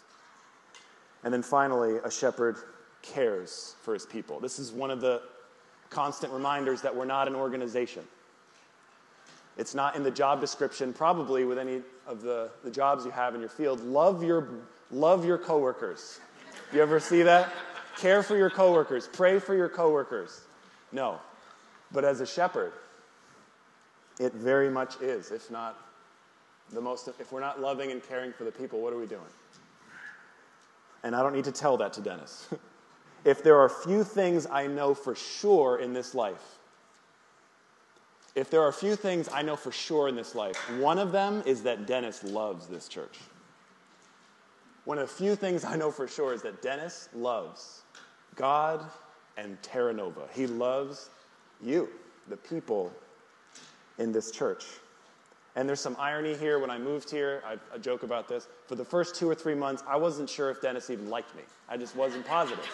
And 1.24 1.32
then 1.32 1.42
finally, 1.42 1.96
a 2.04 2.10
shepherd 2.10 2.56
cares 3.02 3.74
for 3.82 3.94
his 3.94 4.04
people. 4.06 4.40
This 4.40 4.58
is 4.58 4.72
one 4.72 4.90
of 4.90 5.00
the 5.00 5.22
constant 5.90 6.32
reminders 6.32 6.82
that 6.82 6.94
we're 6.94 7.06
not 7.06 7.28
an 7.28 7.34
organization. 7.34 8.04
It's 9.58 9.74
not 9.74 9.96
in 9.96 10.04
the 10.04 10.10
job 10.10 10.40
description, 10.40 10.92
probably 10.92 11.44
with 11.44 11.58
any 11.58 11.82
of 12.06 12.22
the, 12.22 12.50
the 12.62 12.70
jobs 12.70 13.04
you 13.04 13.10
have 13.10 13.34
in 13.34 13.40
your 13.40 13.50
field. 13.50 13.82
Love 13.84 14.22
your, 14.22 14.48
love 14.92 15.24
your 15.24 15.36
coworkers. 15.36 16.20
You 16.72 16.80
ever 16.80 17.00
see 17.00 17.22
that? 17.22 17.52
Care 17.98 18.22
for 18.22 18.36
your 18.36 18.50
coworkers. 18.50 19.08
Pray 19.12 19.40
for 19.40 19.56
your 19.56 19.68
coworkers. 19.68 20.42
No. 20.92 21.18
But 21.90 22.04
as 22.04 22.20
a 22.20 22.26
shepherd, 22.26 22.72
it 24.20 24.32
very 24.32 24.70
much 24.70 25.00
is, 25.00 25.32
if 25.32 25.50
not 25.50 25.76
the 26.72 26.80
most, 26.80 27.08
if 27.18 27.32
we're 27.32 27.40
not 27.40 27.60
loving 27.60 27.90
and 27.90 28.00
caring 28.02 28.32
for 28.32 28.44
the 28.44 28.52
people, 28.52 28.80
what 28.80 28.92
are 28.92 28.98
we 28.98 29.06
doing? 29.06 29.20
And 31.02 31.16
I 31.16 31.22
don't 31.22 31.32
need 31.32 31.44
to 31.44 31.52
tell 31.52 31.76
that 31.78 31.92
to 31.94 32.00
Dennis. 32.00 32.48
if 33.24 33.42
there 33.42 33.58
are 33.58 33.68
few 33.68 34.04
things 34.04 34.46
I 34.46 34.68
know 34.68 34.94
for 34.94 35.16
sure 35.16 35.78
in 35.78 35.92
this 35.92 36.14
life, 36.14 36.57
if 38.38 38.50
there 38.50 38.62
are 38.62 38.68
a 38.68 38.72
few 38.72 38.94
things 38.94 39.28
I 39.32 39.42
know 39.42 39.56
for 39.56 39.72
sure 39.72 40.08
in 40.08 40.14
this 40.14 40.34
life, 40.34 40.56
one 40.78 40.98
of 40.98 41.10
them 41.10 41.42
is 41.44 41.62
that 41.64 41.86
Dennis 41.86 42.22
loves 42.22 42.68
this 42.68 42.86
church. 42.86 43.18
One 44.84 44.98
of 44.98 45.08
the 45.08 45.14
few 45.14 45.34
things 45.34 45.64
I 45.64 45.76
know 45.76 45.90
for 45.90 46.06
sure 46.06 46.32
is 46.32 46.42
that 46.42 46.62
Dennis 46.62 47.08
loves 47.12 47.82
God 48.36 48.84
and 49.36 49.60
Terra 49.62 49.92
Nova. 49.92 50.28
He 50.32 50.46
loves 50.46 51.10
you, 51.60 51.88
the 52.28 52.36
people 52.36 52.92
in 53.98 54.12
this 54.12 54.30
church. 54.30 54.66
And 55.56 55.68
there's 55.68 55.80
some 55.80 55.96
irony 55.98 56.36
here. 56.36 56.60
When 56.60 56.70
I 56.70 56.78
moved 56.78 57.10
here, 57.10 57.42
I, 57.44 57.56
I, 57.74 57.78
joke 57.78 58.04
about 58.04 58.28
this. 58.28 58.46
For 58.68 58.76
the 58.76 58.84
first 58.84 59.16
two 59.16 59.28
or 59.28 59.34
three 59.34 59.56
months, 59.56 59.82
I 59.88 59.96
wasn't 59.96 60.30
sure 60.30 60.50
if 60.50 60.62
Dennis 60.62 60.88
even 60.90 61.10
liked 61.10 61.34
me. 61.34 61.42
I 61.68 61.76
just 61.76 61.96
wasn't 61.96 62.24
positive. 62.24 62.68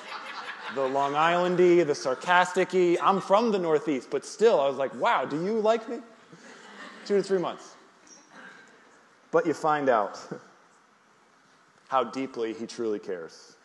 The 0.74 0.86
Long 0.86 1.12
Islandy, 1.12 1.86
the 1.86 1.94
sarcasticy. 1.94 2.98
I'm 3.00 3.20
from 3.20 3.52
the 3.52 3.58
Northeast, 3.58 4.08
but 4.10 4.24
still, 4.24 4.60
I 4.60 4.68
was 4.68 4.76
like, 4.76 4.94
wow, 5.00 5.24
do 5.24 5.42
you 5.44 5.60
like 5.60 5.88
me? 5.88 5.98
two 7.06 7.16
to 7.16 7.22
three 7.22 7.38
months. 7.38 7.74
But 9.30 9.46
you 9.46 9.52
find 9.52 9.88
out 9.88 10.18
how 11.88 12.04
deeply 12.04 12.54
he 12.54 12.66
truly 12.66 12.98
cares 12.98 13.56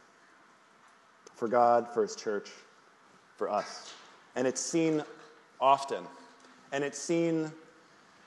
for 1.36 1.48
God, 1.48 1.88
for 1.94 2.02
his 2.02 2.16
church, 2.16 2.50
for 3.38 3.50
us. 3.50 3.94
And 4.36 4.46
it's 4.46 4.60
seen 4.60 5.04
often. 5.62 6.04
And 6.72 6.84
it's 6.84 7.00
seen 7.00 7.52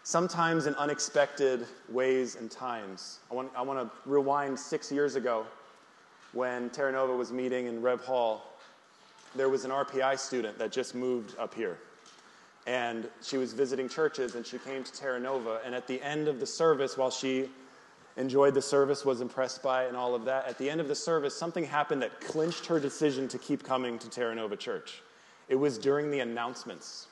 sometimes 0.02 0.66
in 0.66 0.74
unexpected 0.76 1.66
ways 1.90 2.36
and 2.36 2.50
times. 2.50 3.20
I 3.30 3.34
want, 3.34 3.50
I 3.54 3.62
want 3.62 3.78
to 3.78 4.10
rewind 4.10 4.58
six 4.58 4.90
years 4.90 5.14
ago 5.14 5.46
when 6.32 6.70
Terra 6.70 6.92
Nova 6.92 7.14
was 7.14 7.32
meeting 7.32 7.66
in 7.66 7.82
Rev 7.82 8.00
Hall. 8.00 8.51
There 9.34 9.48
was 9.48 9.64
an 9.64 9.70
RPI 9.70 10.18
student 10.18 10.58
that 10.58 10.72
just 10.72 10.94
moved 10.94 11.38
up 11.38 11.54
here. 11.54 11.78
And 12.66 13.08
she 13.22 13.38
was 13.38 13.52
visiting 13.52 13.88
churches 13.88 14.34
and 14.34 14.46
she 14.46 14.58
came 14.58 14.84
to 14.84 14.92
Terra 14.92 15.18
Nova. 15.18 15.60
And 15.64 15.74
at 15.74 15.86
the 15.86 16.00
end 16.02 16.28
of 16.28 16.38
the 16.38 16.46
service, 16.46 16.96
while 16.96 17.10
she 17.10 17.48
enjoyed 18.16 18.54
the 18.54 18.62
service, 18.62 19.04
was 19.04 19.20
impressed 19.20 19.62
by 19.62 19.84
it, 19.84 19.88
and 19.88 19.96
all 19.96 20.14
of 20.14 20.24
that, 20.26 20.46
at 20.46 20.58
the 20.58 20.68
end 20.68 20.80
of 20.80 20.88
the 20.88 20.94
service, 20.94 21.34
something 21.34 21.64
happened 21.64 22.02
that 22.02 22.20
clinched 22.20 22.66
her 22.66 22.78
decision 22.78 23.26
to 23.28 23.38
keep 23.38 23.62
coming 23.64 23.98
to 23.98 24.08
Terra 24.08 24.34
Nova 24.34 24.56
Church. 24.56 25.02
It 25.48 25.56
was 25.56 25.78
during 25.78 26.10
the 26.10 26.20
announcements 26.20 27.08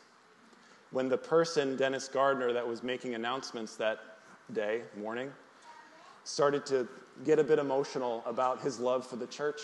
when 0.91 1.09
the 1.09 1.17
person, 1.17 1.77
Dennis 1.77 2.09
Gardner, 2.09 2.53
that 2.53 2.67
was 2.67 2.83
making 2.83 3.15
announcements 3.15 3.77
that 3.77 4.01
day, 4.53 4.83
morning, 4.99 5.31
started 6.25 6.67
to 6.67 6.89
get 7.25 7.39
a 7.39 7.45
bit 7.45 7.59
emotional 7.59 8.23
about 8.27 8.61
his 8.61 8.81
love 8.81 9.07
for 9.07 9.17
the 9.17 9.27
church, 9.27 9.61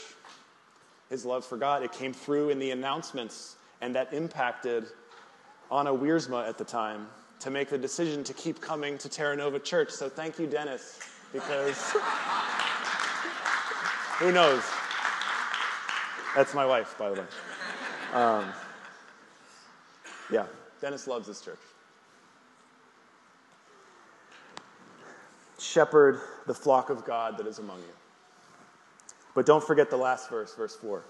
his 1.10 1.24
love 1.24 1.44
for 1.44 1.56
God. 1.56 1.82
It 1.82 1.92
came 1.92 2.12
through 2.12 2.50
in 2.50 2.58
the 2.58 2.70
announcements, 2.70 3.56
and 3.80 3.94
that 3.94 4.12
impacted 4.12 4.86
Anna 5.72 5.92
Wiersma 5.92 6.48
at 6.48 6.58
the 6.58 6.64
time 6.64 7.06
to 7.40 7.50
make 7.50 7.68
the 7.68 7.78
decision 7.78 8.24
to 8.24 8.32
keep 8.34 8.60
coming 8.60 8.98
to 8.98 9.08
Terra 9.08 9.36
Nova 9.36 9.58
Church. 9.58 9.90
So 9.90 10.08
thank 10.08 10.38
you, 10.38 10.46
Dennis, 10.46 11.00
because 11.32 11.90
who 14.18 14.32
knows? 14.32 14.62
That's 16.34 16.54
my 16.54 16.66
wife, 16.66 16.96
by 16.98 17.10
the 17.10 17.20
way. 17.20 17.26
Um, 18.12 18.44
yeah. 20.30 20.46
Dennis 20.80 21.06
loves 21.06 21.26
this 21.26 21.40
church. 21.40 21.58
Shepherd 25.58 26.20
the 26.46 26.54
flock 26.54 26.90
of 26.90 27.04
God 27.04 27.38
that 27.38 27.46
is 27.46 27.58
among 27.58 27.78
you. 27.78 28.05
But 29.36 29.44
don't 29.44 29.62
forget 29.62 29.90
the 29.90 29.98
last 29.98 30.30
verse, 30.30 30.54
verse 30.54 30.74
4. 30.76 31.04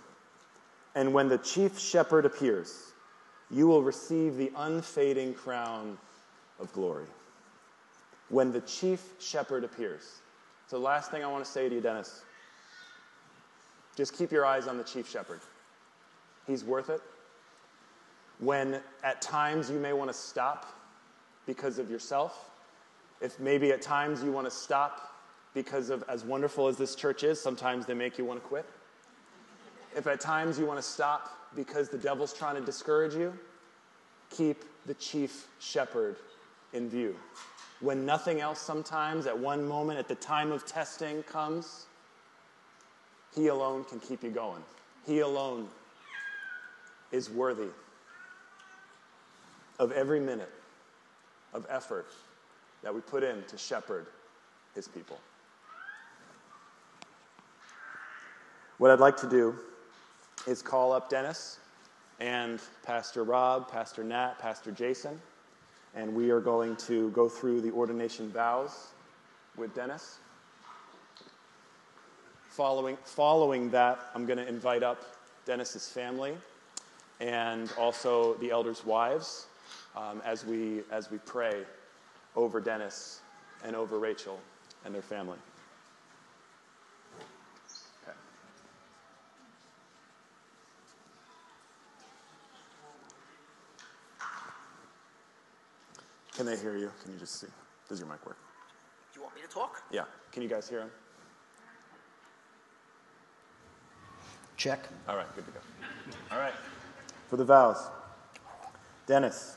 And 0.97 1.15
when 1.15 1.29
the 1.29 1.39
chief 1.39 1.79
shepherd 1.79 2.27
appears, 2.27 2.93
you 3.53 3.69
will 3.69 3.85
receive 3.85 4.37
the 4.37 4.51
unfading 4.57 5.33
crown 5.35 5.97
of 6.59 6.73
glory. 6.73 7.07
When 8.29 8.51
the 8.51 8.63
chief 8.63 9.01
shepherd 9.21 9.63
appears. 9.63 10.23
So, 10.67 10.79
last 10.79 11.13
thing 11.13 11.23
I 11.23 11.29
want 11.29 11.45
to 11.45 11.51
say 11.51 11.69
to 11.69 11.75
you, 11.77 11.81
Dennis, 11.81 12.23
just 13.97 14.13
keep 14.19 14.33
your 14.33 14.45
eyes 14.45 14.67
on 14.67 14.77
the 14.77 14.83
chief 14.83 15.09
shepherd. 15.09 15.39
He's 16.49 16.65
worth 16.65 16.91
it 16.91 17.01
when 18.41 18.81
at 19.05 19.23
times 19.23 19.71
you 19.71 19.79
may 19.79 19.93
want 19.93 20.11
to 20.11 20.17
stop 20.17 20.67
because 21.47 21.79
of 21.79 21.89
yourself, 21.89 22.51
if 23.21 23.39
maybe 23.39 23.71
at 23.71 23.81
times 23.81 24.25
you 24.25 24.33
want 24.33 24.49
to 24.49 24.51
stop 24.51 25.16
because 25.57 25.89
of 25.89 26.05
as 26.07 26.23
wonderful 26.23 26.69
as 26.69 26.77
this 26.77 26.95
church 26.95 27.25
is, 27.25 27.41
sometimes 27.41 27.87
they 27.87 27.95
make 27.95 28.19
you 28.19 28.27
want 28.27 28.41
to 28.41 28.47
quit. 28.47 28.67
If 29.97 30.07
at 30.07 30.21
times 30.21 30.59
you 30.59 30.67
want 30.67 30.79
to 30.79 30.87
stop 30.87 31.31
because 31.57 31.89
the 31.89 31.97
devil's 31.97 32.35
trying 32.35 32.57
to 32.57 32.61
discourage 32.61 33.15
you, 33.15 33.33
keep 34.29 34.65
the 34.85 34.93
chief 34.95 35.49
shepherd 35.59 36.17
in 36.75 36.91
view. 36.91 37.17
When 37.81 38.05
nothing 38.05 38.43
else, 38.43 38.61
sometimes 38.61 39.27
at 39.27 39.37
one 39.37 39.67
moment, 39.67 39.99
at 39.99 40.09
the 40.09 40.15
time 40.17 40.53
of 40.53 40.67
testing 40.67 41.23
comes, 41.23 41.87
he 43.35 43.47
alone 43.47 43.85
can 43.85 43.99
keep 43.99 44.23
you 44.23 44.31
going. 44.31 44.63
He 45.07 45.21
alone 45.21 45.69
is 47.13 47.31
worthy 47.31 47.71
of 49.79 49.91
every 49.93 50.21
minute 50.21 50.53
of 51.55 51.67
effort 51.71 52.09
that 52.83 52.95
we 52.95 53.01
put 53.01 53.23
in 53.23 53.43
to 53.45 53.57
shepherd 53.57 54.09
his 54.75 54.87
people. 54.87 55.19
What 58.79 58.91
I'd 58.91 59.01
like 59.01 59.17
to 59.19 59.27
do 59.27 59.55
is 60.47 60.61
call 60.61 60.93
up 60.93 61.09
Dennis 61.09 61.61
and 62.21 62.61
Pastor 62.83 63.25
Rob, 63.25 63.71
Pastor 63.71 64.05
Nat, 64.05 64.39
Pastor 64.39 64.71
Jason, 64.71 65.19
and 65.95 66.15
we 66.15 66.29
are 66.29 66.41
going 66.41 66.77
to 66.77 67.09
go 67.13 67.27
through 67.27 67.63
the 67.63 67.71
ordination 67.71 68.29
vows 68.29 68.89
with 69.57 69.75
Dennis. 69.75 70.19
Following, 72.51 72.99
following 73.05 73.71
that, 73.71 74.11
I'm 74.15 74.27
going 74.27 74.39
to 74.39 74.47
invite 74.47 74.83
up 74.83 75.01
Dennis's 75.47 75.89
family 75.89 76.37
and 77.19 77.73
also 77.79 78.35
the 78.35 78.51
elders' 78.51 78.85
wives 78.85 79.47
um, 79.97 80.21
as, 80.23 80.45
we, 80.45 80.83
as 80.91 81.11
we 81.11 81.17
pray 81.25 81.63
over 82.35 82.61
Dennis 82.61 83.21
and 83.65 83.75
over 83.75 83.99
Rachel 83.99 84.39
and 84.85 84.95
their 84.95 85.01
family. 85.01 85.39
Can 96.37 96.45
they 96.45 96.57
hear 96.57 96.77
you? 96.77 96.91
Can 97.03 97.13
you 97.13 97.19
just 97.19 97.41
see? 97.41 97.47
Does 97.89 97.99
your 97.99 98.09
mic 98.09 98.25
work? 98.27 98.37
Do 99.13 99.19
you 99.19 99.23
want 99.23 99.35
me 99.35 99.41
to 99.41 99.49
talk? 99.49 99.83
Yeah. 99.91 100.05
Can 100.33 100.43
you 100.43 100.49
guys 100.49 100.69
hear 100.69 100.81
him? 100.81 100.91
Check. 104.59 104.87
All 105.09 105.17
right, 105.17 105.27
good 105.35 105.47
to 105.47 105.51
go. 105.53 105.59
All 106.31 106.39
right. 106.39 106.53
For 107.29 107.37
the 107.37 107.45
vows. 107.45 107.89
Dennis, 109.07 109.57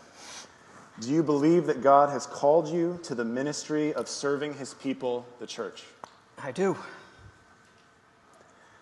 do 1.02 1.10
you 1.10 1.22
believe 1.22 1.66
that 1.66 1.82
God 1.82 2.10
has 2.10 2.26
called 2.26 2.70
you 2.70 2.98
to 3.04 3.14
the 3.14 3.26
ministry 3.26 3.94
of 3.94 4.08
serving 4.08 4.54
his 4.54 4.74
people, 4.76 5.26
the 5.40 5.48
church? 5.48 5.84
I 6.42 6.52
do. 6.52 6.78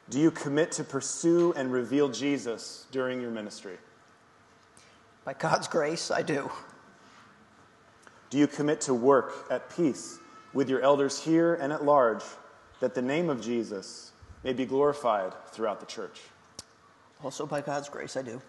Do 0.10 0.20
you 0.20 0.30
commit 0.30 0.72
to 0.74 0.84
pursue 0.84 1.52
and 1.54 1.72
reveal 1.72 2.10
Jesus 2.10 2.86
during 2.92 3.22
your 3.22 3.32
ministry? 3.32 3.78
By 5.26 5.34
God's 5.34 5.68
grace, 5.68 6.12
I 6.12 6.22
do. 6.22 6.52
Do 8.30 8.38
you 8.38 8.48
commit 8.48 8.82
to 8.82 8.94
work 8.94 9.46
at 9.50 9.70
peace 9.76 10.20
with 10.54 10.70
your 10.70 10.82
elders 10.82 11.24
here 11.24 11.56
and 11.56 11.72
at 11.72 11.86
large, 11.86 12.24
that 12.80 12.94
the 12.94 13.02
name 13.02 13.30
of 13.30 13.42
Jesus 13.42 14.12
may 14.44 14.54
be 14.54 14.66
glorified 14.66 15.34
throughout 15.52 15.80
the 15.80 15.86
church? 15.86 16.22
Also, 17.24 17.46
by 17.46 17.62
God's 17.62 17.90
grace, 17.90 18.18
I 18.18 18.22
do. 18.22 18.42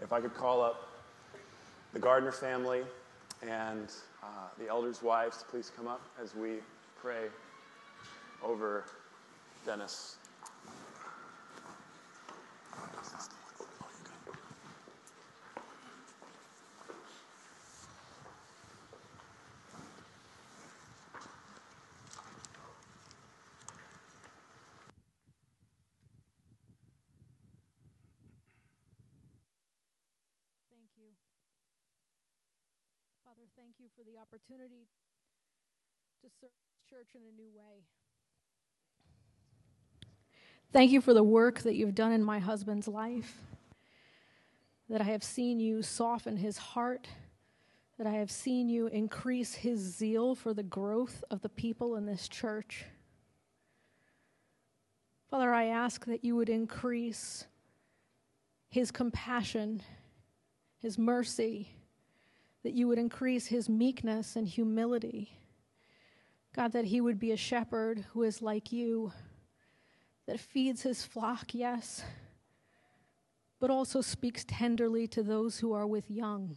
If 0.00 0.12
I 0.12 0.20
could 0.20 0.34
call 0.34 0.62
up 0.62 0.88
the 1.92 1.98
Gardner 1.98 2.32
family 2.32 2.82
and 3.42 3.90
uh, 4.22 4.26
the 4.58 4.68
elders' 4.68 5.02
wives 5.02 5.44
please 5.48 5.72
come 5.74 5.88
up 5.88 6.02
as 6.22 6.34
we 6.34 6.56
pray 7.00 7.26
over 8.42 8.84
Dennis. 9.64 10.16
Thank 30.70 30.90
you. 30.96 31.10
Father, 33.24 33.47
thank 33.58 33.74
you 33.78 33.86
for 33.96 34.04
the 34.04 34.18
opportunity 34.20 34.86
to 36.22 36.28
serve 36.40 36.50
church 36.88 37.08
in 37.14 37.20
a 37.22 37.36
new 37.36 37.48
way. 37.54 37.82
Thank 40.72 40.90
you 40.90 41.00
for 41.00 41.12
the 41.12 41.22
work 41.22 41.60
that 41.60 41.74
you've 41.74 41.94
done 41.94 42.12
in 42.12 42.22
my 42.22 42.38
husband's 42.38 42.86
life, 42.86 43.36
that 44.88 45.00
I 45.00 45.04
have 45.04 45.24
seen 45.24 45.60
you 45.60 45.82
soften 45.82 46.36
his 46.36 46.58
heart, 46.58 47.08
that 47.98 48.06
I 48.06 48.12
have 48.12 48.30
seen 48.30 48.68
you 48.68 48.86
increase 48.86 49.54
his 49.54 49.80
zeal 49.80 50.34
for 50.34 50.54
the 50.54 50.62
growth 50.62 51.24
of 51.30 51.42
the 51.42 51.48
people 51.48 51.96
in 51.96 52.06
this 52.06 52.28
church. 52.28 52.84
Father, 55.30 55.52
I 55.52 55.64
ask 55.66 56.06
that 56.06 56.24
you 56.24 56.36
would 56.36 56.48
increase 56.48 57.44
his 58.70 58.90
compassion, 58.90 59.82
his 60.78 60.96
mercy, 60.96 61.70
that 62.62 62.74
you 62.74 62.88
would 62.88 62.98
increase 62.98 63.46
his 63.46 63.68
meekness 63.68 64.36
and 64.36 64.48
humility. 64.48 65.38
God, 66.54 66.72
that 66.72 66.86
he 66.86 67.00
would 67.00 67.18
be 67.18 67.32
a 67.32 67.36
shepherd 67.36 68.04
who 68.12 68.22
is 68.22 68.42
like 68.42 68.72
you 68.72 69.12
that 70.26 70.40
feeds 70.40 70.82
his 70.82 71.04
flock, 71.04 71.54
yes, 71.54 72.02
but 73.60 73.70
also 73.70 74.00
speaks 74.00 74.44
tenderly 74.46 75.06
to 75.08 75.22
those 75.22 75.58
who 75.58 75.72
are 75.72 75.86
with 75.86 76.10
young. 76.10 76.56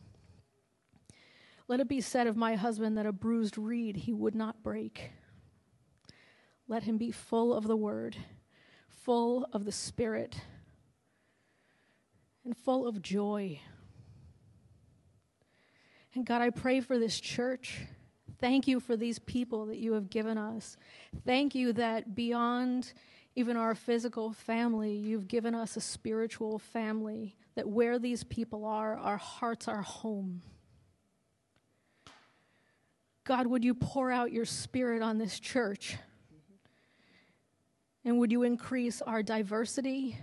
Let 1.68 1.80
it 1.80 1.88
be 1.88 2.02
said 2.02 2.28
of 2.28 2.36
my 2.36 2.56
husband 2.56 2.98
that 2.98 3.06
a 3.06 3.14
bruised 3.14 3.58
reed 3.58 3.96
he 3.96 4.12
would 4.12 4.36
not 4.36 4.62
break. 4.62 5.12
Let 6.68 6.84
him 6.84 6.98
be 6.98 7.12
full 7.12 7.54
of 7.54 7.68
the 7.68 7.78
word, 7.78 8.18
full 8.90 9.48
of 9.54 9.66
the 9.66 9.72
Spirit, 9.72 10.42
and 12.44 12.58
full 12.58 12.88
of 12.88 13.02
joy. 13.02 13.62
And 16.14 16.26
God, 16.26 16.42
I 16.42 16.50
pray 16.50 16.82
for 16.82 17.00
this 17.00 17.20
church. 17.20 17.82
Thank 18.40 18.68
you 18.68 18.80
for 18.80 18.98
these 18.98 19.20
people 19.20 19.68
that 19.68 19.78
you 19.78 19.94
have 19.94 20.10
given 20.10 20.38
us. 20.38 20.78
Thank 21.26 21.56
you 21.56 21.74
that 21.74 22.16
beyond 22.16 22.94
even 23.36 23.56
our 23.56 23.76
physical 23.76 24.34
family, 24.34 24.94
you've 24.94 25.28
given 25.28 25.56
us 25.56 25.78
a 25.78 25.82
spiritual 25.82 26.60
family, 26.60 27.36
that 27.56 27.70
where 27.70 27.98
these 27.98 28.24
people 28.24 28.66
are, 28.66 28.98
our 28.98 29.18
hearts 29.18 29.68
are 29.68 29.82
home. 29.82 30.42
God, 33.24 33.48
would 33.48 33.64
you 33.64 33.74
pour 33.74 34.12
out 34.12 34.34
your 34.34 34.46
spirit 34.46 35.02
on 35.02 35.18
this 35.18 35.40
church? 35.40 35.96
And 38.04 38.18
would 38.18 38.32
you 38.32 38.44
increase 38.44 39.02
our 39.02 39.22
diversity? 39.22 40.18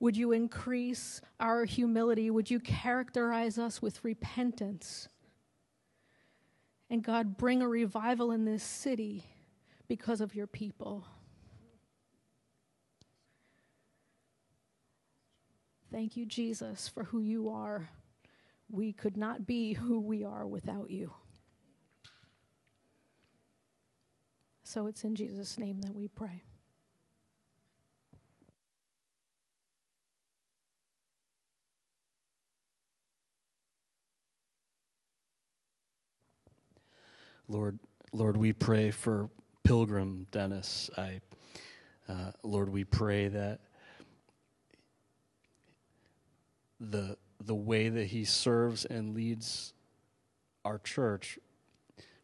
Would 0.00 0.16
you 0.16 0.32
increase 0.32 1.20
our 1.40 1.64
humility? 1.64 2.30
Would 2.30 2.50
you 2.50 2.60
characterize 2.60 3.58
us 3.58 3.82
with 3.82 4.04
repentance? 4.04 5.08
And 6.88 7.02
God, 7.02 7.36
bring 7.36 7.62
a 7.62 7.68
revival 7.68 8.30
in 8.30 8.44
this 8.44 8.62
city 8.62 9.24
because 9.88 10.20
of 10.20 10.34
your 10.34 10.46
people. 10.46 11.04
Thank 15.90 16.16
you, 16.16 16.26
Jesus, 16.26 16.86
for 16.88 17.04
who 17.04 17.20
you 17.20 17.48
are. 17.48 17.88
We 18.70 18.92
could 18.92 19.16
not 19.16 19.46
be 19.46 19.72
who 19.72 20.00
we 20.00 20.22
are 20.24 20.46
without 20.46 20.90
you. 20.90 21.12
So 24.62 24.86
it's 24.86 25.02
in 25.02 25.14
Jesus' 25.14 25.58
name 25.58 25.80
that 25.80 25.94
we 25.94 26.08
pray. 26.08 26.42
Lord, 37.48 37.78
Lord, 38.12 38.36
we 38.36 38.52
pray 38.52 38.90
for 38.90 39.30
Pilgrim 39.64 40.26
Dennis. 40.30 40.90
I, 40.96 41.20
uh, 42.08 42.32
Lord, 42.42 42.68
we 42.68 42.84
pray 42.84 43.28
that 43.28 43.60
the 46.80 47.16
the 47.40 47.54
way 47.54 47.88
that 47.88 48.06
he 48.06 48.24
serves 48.24 48.84
and 48.84 49.14
leads 49.14 49.72
our 50.64 50.78
church 50.78 51.38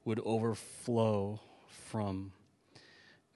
would 0.05 0.21
overflow 0.25 1.41
from 1.69 2.33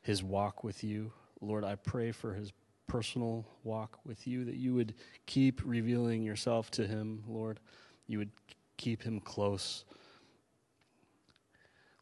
his 0.03 0.23
walk 0.23 0.65
with 0.65 0.83
you. 0.83 1.13
Lord, 1.41 1.65
I 1.65 1.77
pray 1.77 2.13
for 2.13 2.35
his 2.35 2.53
personal 2.87 3.47
walk 3.63 3.99
with 4.05 4.27
you 4.27 4.45
that 4.45 4.57
you 4.57 4.75
would 4.75 4.95
keep 5.27 5.61
revealing 5.65 6.23
yourself 6.23 6.71
to 6.73 6.87
him, 6.87 7.23
Lord. 7.29 7.61
You 8.07 8.19
would 8.19 8.31
keep 8.77 9.03
him 9.03 9.21
close. 9.21 9.85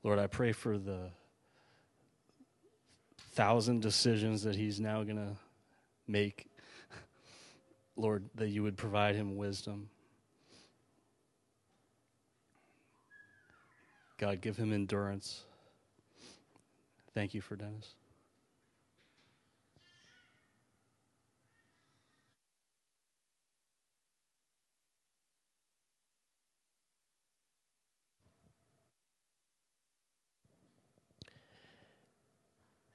Lord, 0.07 0.21
I 0.21 0.29
pray 0.29 0.53
for 0.53 0.79
the 0.79 1.11
thousand 3.33 3.83
decisions 3.83 4.45
that 4.45 4.55
he's 4.55 4.79
now 4.79 5.03
going 5.03 5.16
to 5.16 5.33
make. 6.07 6.49
Lord, 7.97 8.31
that 8.37 8.51
you 8.51 8.62
would 8.62 8.77
provide 8.77 9.16
him 9.16 9.37
wisdom. 9.37 9.90
God, 14.16 14.40
give 14.40 14.57
him 14.57 14.73
endurance. 14.73 15.42
Thank 17.12 17.35
you 17.35 17.40
for 17.40 17.57
Dennis. 17.57 17.97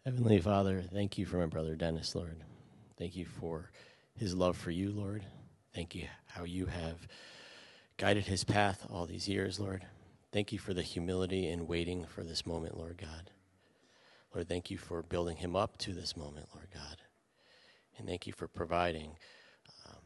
Heavenly 0.04 0.40
Father, 0.40 0.82
thank 0.82 1.20
you 1.20 1.28
for 1.28 1.38
my 1.38 1.46
brother 1.46 1.76
Dennis, 1.76 2.16
Lord. 2.16 2.44
Thank 2.98 3.16
you 3.16 3.24
for 3.24 3.70
his 4.16 4.34
love 4.34 4.58
for 4.58 4.72
you, 4.72 4.90
Lord. 4.90 5.24
Thank 5.76 5.94
you 5.94 6.08
how 6.26 6.44
you 6.44 6.66
have 6.66 7.08
guided 7.98 8.26
his 8.26 8.44
path 8.44 8.84
all 8.90 9.06
these 9.06 9.30
years, 9.30 9.60
Lord. 9.60 9.86
Thank 10.34 10.52
you 10.52 10.58
for 10.58 10.74
the 10.74 10.82
humility 10.82 11.48
in 11.48 11.68
waiting 11.68 12.06
for 12.06 12.24
this 12.24 12.48
moment, 12.48 12.76
Lord 12.76 12.98
God. 12.98 13.30
Lord, 14.34 14.50
thank 14.50 14.72
you 14.72 14.78
for 14.80 15.04
building 15.04 15.38
him 15.38 15.56
up 15.56 15.78
to 15.78 15.94
this 15.94 16.18
moment, 16.18 16.48
Lord 16.56 16.70
God. 16.74 16.98
And 18.00 18.08
thank 18.08 18.26
you 18.26 18.34
for 18.34 18.48
providing 18.48 19.12
um, 19.88 20.02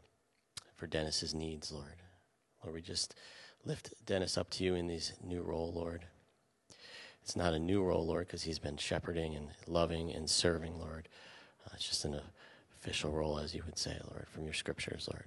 for 0.75 0.87
Dennis's 0.87 1.33
needs, 1.33 1.71
Lord. 1.71 2.01
Lord, 2.61 2.75
we 2.75 2.81
just 2.81 3.15
lift 3.63 3.93
Dennis 4.05 4.37
up 4.37 4.49
to 4.51 4.65
you 4.65 4.75
in 4.75 4.87
this 4.87 5.13
new 5.23 5.41
role, 5.41 5.71
Lord. 5.73 6.05
It's 7.25 7.35
not 7.35 7.55
a 7.55 7.59
new 7.59 7.81
role, 7.81 8.05
Lord, 8.05 8.27
because 8.27 8.43
he's 8.43 8.59
been 8.59 8.77
shepherding 8.77 9.33
and 9.33 9.47
loving 9.65 10.13
and 10.13 10.29
serving, 10.29 10.79
Lord. 10.79 11.09
Uh, 11.65 11.71
it's 11.73 11.89
just 11.89 12.05
an 12.05 12.21
official 12.77 13.11
role, 13.11 13.39
as 13.39 13.55
you 13.55 13.63
would 13.65 13.79
say, 13.79 13.97
Lord, 14.11 14.27
from 14.29 14.43
your 14.43 14.53
scriptures, 14.53 15.09
Lord. 15.11 15.25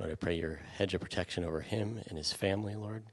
Lord, 0.00 0.10
I 0.10 0.16
pray 0.16 0.34
your 0.34 0.58
hedge 0.76 0.94
of 0.94 1.00
protection 1.00 1.44
over 1.44 1.60
him 1.60 2.00
and 2.08 2.18
his 2.18 2.32
family, 2.32 2.74
Lord. 2.74 3.04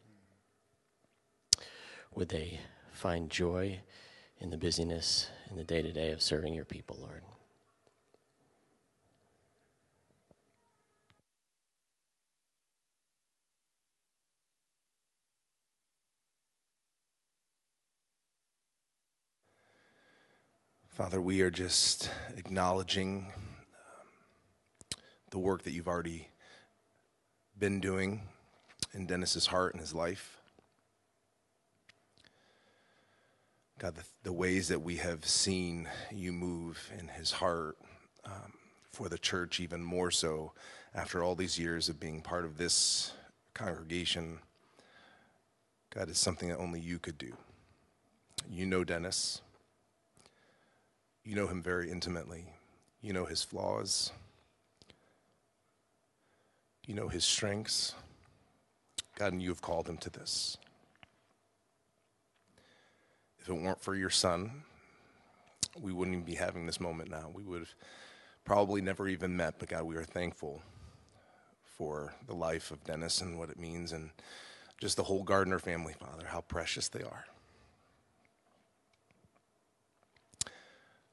Would 2.15 2.29
they 2.29 2.61
find 2.91 3.29
joy 3.29 3.81
in 4.39 4.49
the 4.49 4.57
busyness 4.57 5.27
in 5.51 5.55
the 5.55 5.63
day 5.63 5.83
to 5.83 5.91
day 5.91 6.09
of 6.09 6.19
serving 6.19 6.55
your 6.55 6.65
people, 6.65 6.97
Lord? 6.99 7.21
Father, 20.93 21.19
we 21.19 21.41
are 21.41 21.49
just 21.49 22.11
acknowledging 22.37 23.33
um, 23.35 23.41
the 25.31 25.39
work 25.39 25.63
that 25.63 25.71
you've 25.71 25.87
already 25.87 26.27
been 27.57 27.79
doing 27.79 28.21
in 28.93 29.07
Dennis's 29.07 29.47
heart 29.47 29.73
and 29.73 29.81
his 29.81 29.95
life. 29.95 30.37
God, 33.79 33.95
the, 33.95 34.03
the 34.21 34.31
ways 34.31 34.67
that 34.67 34.83
we 34.83 34.97
have 34.97 35.25
seen 35.25 35.89
you 36.11 36.31
move 36.31 36.91
in 36.99 37.07
his 37.07 37.31
heart 37.31 37.75
um, 38.23 38.53
for 38.91 39.09
the 39.09 39.17
church, 39.17 39.59
even 39.59 39.81
more 39.81 40.11
so 40.11 40.53
after 40.93 41.23
all 41.23 41.33
these 41.33 41.57
years 41.57 41.89
of 41.89 41.99
being 41.99 42.21
part 42.21 42.45
of 42.45 42.59
this 42.59 43.13
congregation, 43.55 44.37
God, 45.91 46.07
is 46.07 46.19
something 46.19 46.49
that 46.49 46.59
only 46.59 46.79
you 46.79 46.99
could 46.99 47.17
do. 47.17 47.33
You 48.47 48.67
know 48.67 48.83
Dennis. 48.83 49.41
You 51.23 51.35
know 51.35 51.47
him 51.47 51.61
very 51.61 51.89
intimately. 51.89 52.45
You 53.01 53.13
know 53.13 53.25
his 53.25 53.43
flaws. 53.43 54.11
You 56.85 56.95
know 56.95 57.07
his 57.07 57.23
strengths. 57.23 57.95
God, 59.15 59.33
and 59.33 59.41
you 59.41 59.49
have 59.49 59.61
called 59.61 59.87
him 59.87 59.97
to 59.99 60.09
this. 60.09 60.57
If 63.39 63.47
it 63.47 63.53
weren't 63.53 63.81
for 63.81 63.95
your 63.95 64.09
son, 64.09 64.63
we 65.79 65.91
wouldn't 65.91 66.15
even 66.15 66.25
be 66.25 66.35
having 66.35 66.65
this 66.65 66.79
moment 66.79 67.09
now. 67.09 67.29
We 67.33 67.43
would 67.43 67.59
have 67.59 67.73
probably 68.45 68.81
never 68.81 69.07
even 69.07 69.37
met, 69.37 69.55
but 69.59 69.69
God, 69.69 69.83
we 69.83 69.95
are 69.95 70.03
thankful 70.03 70.61
for 71.63 72.13
the 72.27 72.35
life 72.35 72.71
of 72.71 72.83
Dennis 72.83 73.21
and 73.21 73.37
what 73.37 73.49
it 73.49 73.59
means, 73.59 73.91
and 73.91 74.11
just 74.77 74.97
the 74.97 75.03
whole 75.03 75.23
Gardner 75.23 75.59
family, 75.59 75.93
Father, 75.93 76.27
how 76.27 76.41
precious 76.41 76.87
they 76.89 77.03
are. 77.03 77.25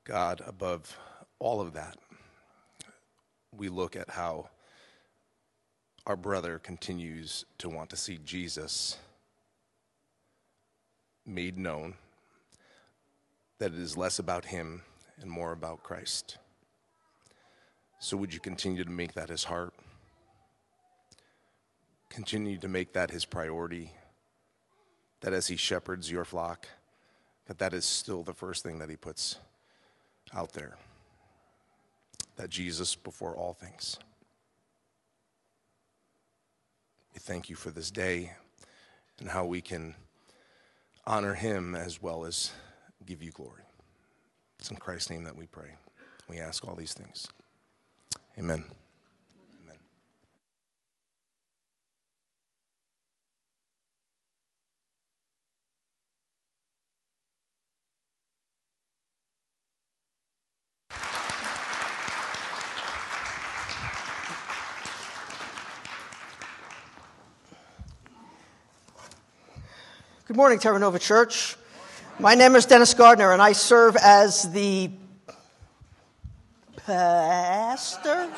God, 0.04 0.42
above 0.46 0.98
all 1.38 1.60
of 1.60 1.74
that, 1.74 1.96
we 3.56 3.68
look 3.68 3.96
at 3.96 4.10
how 4.10 4.48
our 6.06 6.16
brother 6.16 6.58
continues 6.58 7.44
to 7.58 7.68
want 7.68 7.90
to 7.90 7.96
see 7.96 8.18
Jesus 8.24 8.96
made 11.26 11.58
known, 11.58 11.94
that 13.58 13.72
it 13.72 13.78
is 13.78 13.96
less 13.96 14.18
about 14.18 14.46
him 14.46 14.82
and 15.20 15.30
more 15.30 15.52
about 15.52 15.82
Christ. 15.82 16.38
So, 17.98 18.16
would 18.16 18.32
you 18.32 18.40
continue 18.40 18.82
to 18.82 18.90
make 18.90 19.12
that 19.12 19.28
his 19.28 19.44
heart? 19.44 19.74
Continue 22.08 22.56
to 22.58 22.68
make 22.68 22.94
that 22.94 23.10
his 23.10 23.26
priority. 23.26 23.92
That 25.20 25.34
as 25.34 25.48
he 25.48 25.56
shepherds 25.56 26.10
your 26.10 26.24
flock, 26.24 26.66
that 27.46 27.58
that 27.58 27.74
is 27.74 27.84
still 27.84 28.22
the 28.22 28.32
first 28.32 28.62
thing 28.62 28.78
that 28.78 28.88
he 28.88 28.96
puts 28.96 29.36
out 30.34 30.52
there. 30.52 30.76
That 32.36 32.50
Jesus 32.50 32.94
before 32.94 33.36
all 33.36 33.52
things. 33.52 33.98
We 37.14 37.20
thank 37.20 37.50
you 37.50 37.56
for 37.56 37.70
this 37.70 37.90
day 37.90 38.32
and 39.18 39.28
how 39.28 39.44
we 39.44 39.60
can 39.60 39.94
honor 41.06 41.34
him 41.34 41.74
as 41.74 42.00
well 42.00 42.24
as 42.24 42.52
give 43.04 43.22
you 43.22 43.30
glory. 43.30 43.62
It's 44.58 44.70
in 44.70 44.76
Christ's 44.76 45.10
name 45.10 45.24
that 45.24 45.36
we 45.36 45.46
pray. 45.46 45.70
We 46.28 46.38
ask 46.38 46.66
all 46.66 46.74
these 46.74 46.94
things. 46.94 47.26
Amen. 48.38 48.64
Good 70.30 70.36
morning, 70.36 70.60
Terra 70.60 70.78
Nova 70.78 71.00
Church. 71.00 71.56
My 72.20 72.36
name 72.36 72.54
is 72.54 72.64
Dennis 72.64 72.94
Gardner, 72.94 73.32
and 73.32 73.42
I 73.42 73.50
serve 73.50 73.96
as 73.96 74.48
the 74.52 74.88
pastor. 76.76 78.30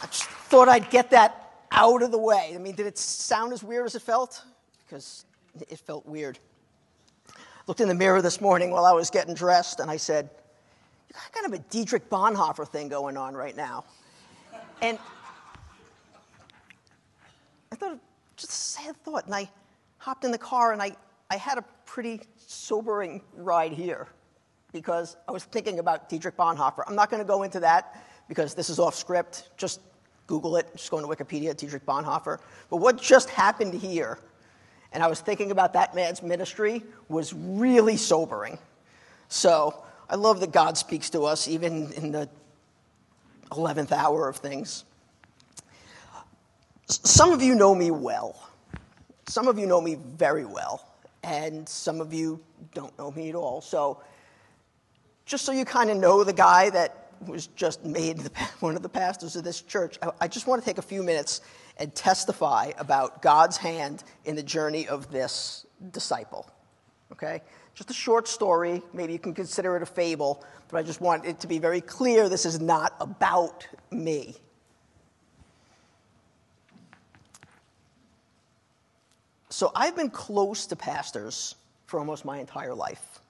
I 0.00 0.06
just 0.06 0.24
thought 0.24 0.70
I'd 0.70 0.88
get 0.88 1.10
that 1.10 1.52
out 1.70 2.02
of 2.02 2.10
the 2.10 2.16
way. 2.16 2.52
I 2.54 2.56
mean, 2.56 2.74
did 2.74 2.86
it 2.86 2.96
sound 2.96 3.52
as 3.52 3.62
weird 3.62 3.84
as 3.84 3.94
it 3.94 4.00
felt? 4.00 4.42
Because 4.86 5.26
it 5.68 5.78
felt 5.80 6.06
weird. 6.06 6.38
Looked 7.66 7.82
in 7.82 7.88
the 7.88 7.94
mirror 7.94 8.22
this 8.22 8.40
morning 8.40 8.70
while 8.70 8.86
I 8.86 8.92
was 8.92 9.10
getting 9.10 9.34
dressed, 9.34 9.80
and 9.80 9.90
I 9.90 9.98
said, 9.98 10.30
"You 11.08 11.12
got 11.12 11.30
kind 11.30 11.52
of 11.52 11.60
a 11.60 11.62
Dietrich 11.68 12.08
Bonhoeffer 12.08 12.66
thing 12.66 12.88
going 12.88 13.18
on 13.18 13.34
right 13.34 13.54
now." 13.54 13.84
And 14.82 14.98
I 17.72 17.76
thought, 17.76 17.98
just 18.36 18.50
a 18.50 18.54
sad 18.54 18.96
thought. 19.04 19.26
And 19.26 19.34
I 19.34 19.50
hopped 19.98 20.24
in 20.24 20.30
the 20.30 20.38
car 20.38 20.72
and 20.72 20.80
I, 20.80 20.96
I 21.30 21.36
had 21.36 21.58
a 21.58 21.64
pretty 21.84 22.20
sobering 22.36 23.22
ride 23.34 23.72
here 23.72 24.08
because 24.72 25.16
I 25.28 25.32
was 25.32 25.44
thinking 25.44 25.78
about 25.78 26.08
Dietrich 26.08 26.36
Bonhoeffer. 26.36 26.82
I'm 26.86 26.94
not 26.94 27.10
going 27.10 27.22
to 27.22 27.26
go 27.26 27.42
into 27.42 27.60
that 27.60 28.02
because 28.28 28.54
this 28.54 28.70
is 28.70 28.78
off 28.78 28.94
script. 28.94 29.50
Just 29.56 29.80
Google 30.26 30.56
it, 30.56 30.68
just 30.76 30.90
go 30.90 31.00
to 31.00 31.06
Wikipedia, 31.06 31.56
Dietrich 31.56 31.84
Bonhoeffer. 31.84 32.38
But 32.70 32.76
what 32.76 33.02
just 33.02 33.28
happened 33.28 33.74
here, 33.74 34.18
and 34.92 35.02
I 35.02 35.08
was 35.08 35.20
thinking 35.20 35.50
about 35.50 35.72
that 35.72 35.94
man's 35.94 36.22
ministry, 36.22 36.84
was 37.08 37.34
really 37.34 37.96
sobering. 37.96 38.56
So 39.28 39.82
I 40.08 40.14
love 40.14 40.38
that 40.40 40.52
God 40.52 40.78
speaks 40.78 41.10
to 41.10 41.22
us 41.22 41.48
even 41.48 41.92
in 41.92 42.12
the 42.12 42.28
11th 43.50 43.92
hour 43.92 44.28
of 44.28 44.36
things. 44.36 44.84
Some 46.86 47.32
of 47.32 47.42
you 47.42 47.54
know 47.54 47.74
me 47.74 47.90
well. 47.90 48.48
Some 49.28 49.46
of 49.46 49.58
you 49.58 49.66
know 49.66 49.80
me 49.80 49.94
very 49.94 50.44
well. 50.44 50.86
And 51.22 51.68
some 51.68 52.00
of 52.00 52.12
you 52.12 52.40
don't 52.74 52.96
know 52.98 53.10
me 53.10 53.28
at 53.28 53.34
all. 53.34 53.60
So, 53.60 54.02
just 55.26 55.44
so 55.44 55.52
you 55.52 55.64
kind 55.64 55.90
of 55.90 55.96
know 55.96 56.24
the 56.24 56.32
guy 56.32 56.70
that 56.70 57.12
was 57.26 57.46
just 57.48 57.84
made 57.84 58.18
the, 58.18 58.30
one 58.60 58.76
of 58.76 58.82
the 58.82 58.88
pastors 58.88 59.36
of 59.36 59.44
this 59.44 59.60
church, 59.60 59.98
I, 60.02 60.10
I 60.22 60.28
just 60.28 60.46
want 60.46 60.62
to 60.62 60.66
take 60.66 60.78
a 60.78 60.82
few 60.82 61.02
minutes 61.02 61.40
and 61.76 61.94
testify 61.94 62.72
about 62.78 63.22
God's 63.22 63.56
hand 63.56 64.04
in 64.24 64.36
the 64.36 64.42
journey 64.42 64.88
of 64.88 65.10
this 65.10 65.66
disciple. 65.90 66.50
Okay? 67.12 67.42
Just 67.74 67.90
a 67.90 67.94
short 67.94 68.28
story. 68.28 68.82
Maybe 68.92 69.12
you 69.12 69.18
can 69.18 69.34
consider 69.34 69.76
it 69.76 69.82
a 69.82 69.86
fable, 69.86 70.44
but 70.68 70.78
I 70.78 70.82
just 70.82 71.00
want 71.00 71.24
it 71.24 71.40
to 71.40 71.46
be 71.46 71.58
very 71.58 71.80
clear 71.80 72.28
this 72.28 72.44
is 72.44 72.60
not 72.60 72.94
about 73.00 73.66
me. 73.90 74.36
So 79.48 79.72
I've 79.74 79.96
been 79.96 80.10
close 80.10 80.66
to 80.66 80.76
pastors 80.76 81.56
for 81.86 81.98
almost 81.98 82.24
my 82.24 82.38
entire 82.38 82.74
life. 82.74 83.20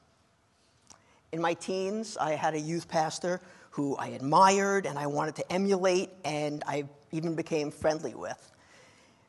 In 1.32 1.40
my 1.40 1.54
teens, 1.54 2.16
I 2.16 2.32
had 2.32 2.54
a 2.54 2.60
youth 2.60 2.88
pastor 2.88 3.40
who 3.70 3.96
I 3.96 4.08
admired 4.08 4.84
and 4.84 4.98
I 4.98 5.06
wanted 5.06 5.36
to 5.36 5.52
emulate, 5.52 6.10
and 6.24 6.62
I 6.66 6.84
even 7.12 7.34
became 7.34 7.70
friendly 7.70 8.14
with. 8.14 8.50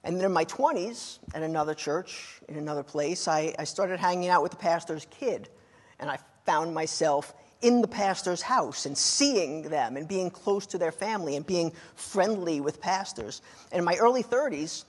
And 0.04 0.18
then 0.18 0.26
in 0.26 0.34
my 0.34 0.46
20s, 0.46 1.20
at 1.34 1.44
another 1.44 1.74
church, 1.74 2.40
in 2.48 2.56
another 2.56 2.84
place, 2.84 3.28
I, 3.28 3.54
I 3.60 3.66
started 3.66 4.00
hanging 4.00 4.30
out 4.30 4.42
with 4.42 4.52
the 4.52 4.58
pastor's 4.58 5.06
kid, 5.12 5.50
and 6.00 6.10
I 6.10 6.18
found 6.46 6.74
myself 6.74 7.34
in 7.62 7.82
the 7.82 7.88
pastor's 7.88 8.42
house 8.42 8.88
and 8.88 8.98
seeing 8.98 9.62
them 9.64 9.96
and 9.96 10.08
being 10.08 10.32
close 10.32 10.66
to 10.68 10.78
their 10.78 10.92
family 10.92 11.36
and 11.36 11.46
being 11.46 11.72
friendly 11.96 12.60
with 12.60 12.82
pastors. 12.82 13.42
And 13.72 13.80
in 13.80 13.86
my 13.86 13.96
early 13.98 14.24
30s, 14.24 14.86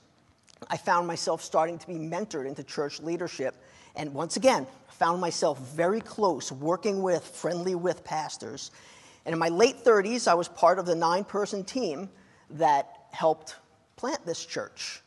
I 0.70 0.76
found 0.78 1.06
myself 1.06 1.42
starting 1.42 1.78
to 1.78 1.86
be 1.86 1.94
mentored 1.94 2.46
into 2.46 2.62
church 2.62 3.00
leadership. 3.00 3.56
And 3.94 4.14
once 4.14 4.36
again, 4.36 4.66
found 4.88 5.20
myself 5.20 5.58
very 5.58 6.00
close, 6.00 6.50
working 6.50 7.02
with, 7.02 7.22
friendly 7.24 7.74
with 7.74 8.04
pastors. 8.04 8.70
And 9.26 9.34
in 9.34 9.38
my 9.38 9.48
late 9.48 9.84
30s, 9.84 10.26
I 10.26 10.34
was 10.34 10.48
part 10.48 10.78
of 10.78 10.86
the 10.86 10.94
nine 10.94 11.24
person 11.24 11.64
team 11.64 12.08
that 12.50 13.06
helped 13.10 13.56
plant 13.96 14.24
this 14.26 14.44
church. 14.44 15.00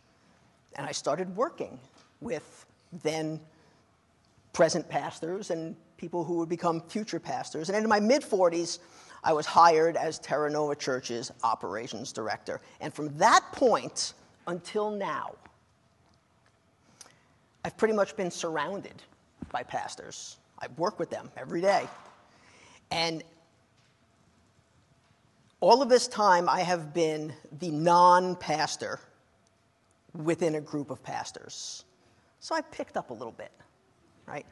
And 0.75 0.85
I 0.85 0.91
started 0.91 1.35
working 1.35 1.79
with 2.21 2.65
then 3.03 3.39
present 4.53 4.87
pastors 4.87 5.51
and 5.51 5.75
people 5.97 6.23
who 6.23 6.35
would 6.35 6.49
become 6.49 6.81
future 6.81 7.19
pastors. 7.19 7.69
And 7.69 7.77
in 7.77 7.89
my 7.89 7.99
mid 7.99 8.21
40s, 8.21 8.79
I 9.23 9.33
was 9.33 9.45
hired 9.45 9.97
as 9.97 10.19
Terra 10.19 10.49
Nova 10.49 10.75
Church's 10.75 11.31
operations 11.43 12.11
director. 12.11 12.61
And 12.79 12.93
from 12.93 13.15
that 13.17 13.43
point 13.51 14.13
until 14.47 14.91
now, 14.91 15.35
I've 17.63 17.75
pretty 17.77 17.95
much 17.95 18.15
been 18.15 18.29
surrounded 18.29 19.01
by 19.51 19.63
pastors. 19.63 20.37
I 20.59 20.67
work 20.77 20.99
with 20.99 21.09
them 21.09 21.31
every 21.35 21.61
day. 21.61 21.87
And 22.91 23.23
all 25.65 25.81
of 25.81 25.89
this 25.89 26.07
time, 26.07 26.47
I 26.47 26.59
have 26.59 26.93
been 26.93 27.33
the 27.57 27.71
non 27.71 28.35
pastor 28.35 28.99
within 30.13 30.53
a 30.53 30.61
group 30.61 30.91
of 30.91 31.01
pastors. 31.01 31.85
So 32.39 32.53
I 32.53 32.61
picked 32.61 32.97
up 32.97 33.09
a 33.09 33.13
little 33.13 33.31
bit, 33.31 33.51
right? 34.27 34.45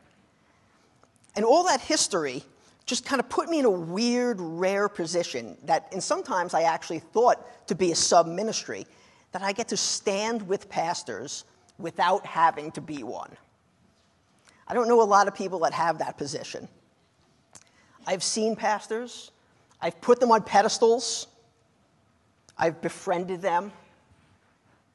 And 1.36 1.46
all 1.46 1.66
that 1.66 1.82
history 1.82 2.42
just 2.88 3.06
kind 3.06 3.20
of 3.20 3.30
put 3.30 3.48
me 3.48 3.60
in 3.60 3.66
a 3.66 3.70
weird, 3.70 4.42
rare 4.42 4.90
position 4.90 5.56
that, 5.66 5.88
and 5.92 6.02
sometimes 6.02 6.56
I 6.56 6.64
actually 6.64 6.98
thought 6.98 7.68
to 7.68 7.76
be 7.76 7.92
a 7.92 7.96
sub 7.96 8.26
ministry, 8.26 8.88
that 9.34 9.44
I 9.44 9.52
get 9.52 9.68
to 9.68 9.78
stand 9.78 10.48
with 10.48 10.68
pastors 10.68 11.46
without 11.78 12.26
having 12.26 12.72
to 12.72 12.82
be 12.82 13.04
one. 13.04 13.38
I 14.68 14.74
don't 14.74 14.88
know 14.88 15.00
a 15.00 15.04
lot 15.04 15.28
of 15.28 15.36
people 15.36 15.60
that 15.60 15.74
have 15.74 16.00
that 16.00 16.18
position. 16.18 16.68
I've 18.08 18.24
seen 18.24 18.56
pastors, 18.56 19.30
I've 19.84 20.00
put 20.00 20.22
them 20.22 20.32
on 20.32 20.44
pedestals, 20.44 21.28
I've 22.58 22.82
befriended 22.82 23.42
them, 23.42 23.74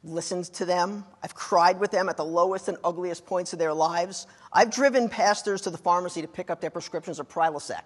listened 0.03 0.47
to 0.55 0.65
them. 0.65 1.05
I've 1.23 1.35
cried 1.35 1.79
with 1.79 1.91
them 1.91 2.09
at 2.09 2.17
the 2.17 2.25
lowest 2.25 2.69
and 2.69 2.79
ugliest 2.83 3.27
points 3.27 3.53
of 3.53 3.59
their 3.59 3.75
lives. 3.75 4.27
I've 4.51 4.71
driven 4.71 5.11
pastors 5.11 5.61
to 5.63 5.71
the 5.71 5.77
pharmacy 5.77 6.23
to 6.23 6.29
pick 6.29 6.49
up 6.49 6.63
their 6.63 6.71
prescriptions 6.71 7.21
of 7.21 7.29
Prilosec. 7.29 7.83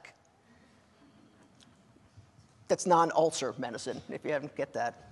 That's 2.68 2.86
non 2.86 3.10
ulcer 3.16 3.52
medicine, 3.58 4.00
if 4.08 4.24
you 4.24 4.32
haven't 4.32 4.54
get 4.54 4.72
that. 4.74 5.10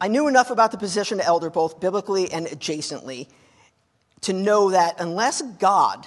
I 0.00 0.08
knew 0.08 0.28
enough 0.28 0.50
about 0.50 0.72
the 0.72 0.78
position 0.78 1.20
of 1.20 1.26
elder, 1.26 1.50
both 1.50 1.78
biblically 1.78 2.32
and 2.32 2.46
adjacently, 2.46 3.28
to 4.22 4.32
know 4.32 4.70
that 4.70 4.98
unless 4.98 5.42
God 5.42 6.06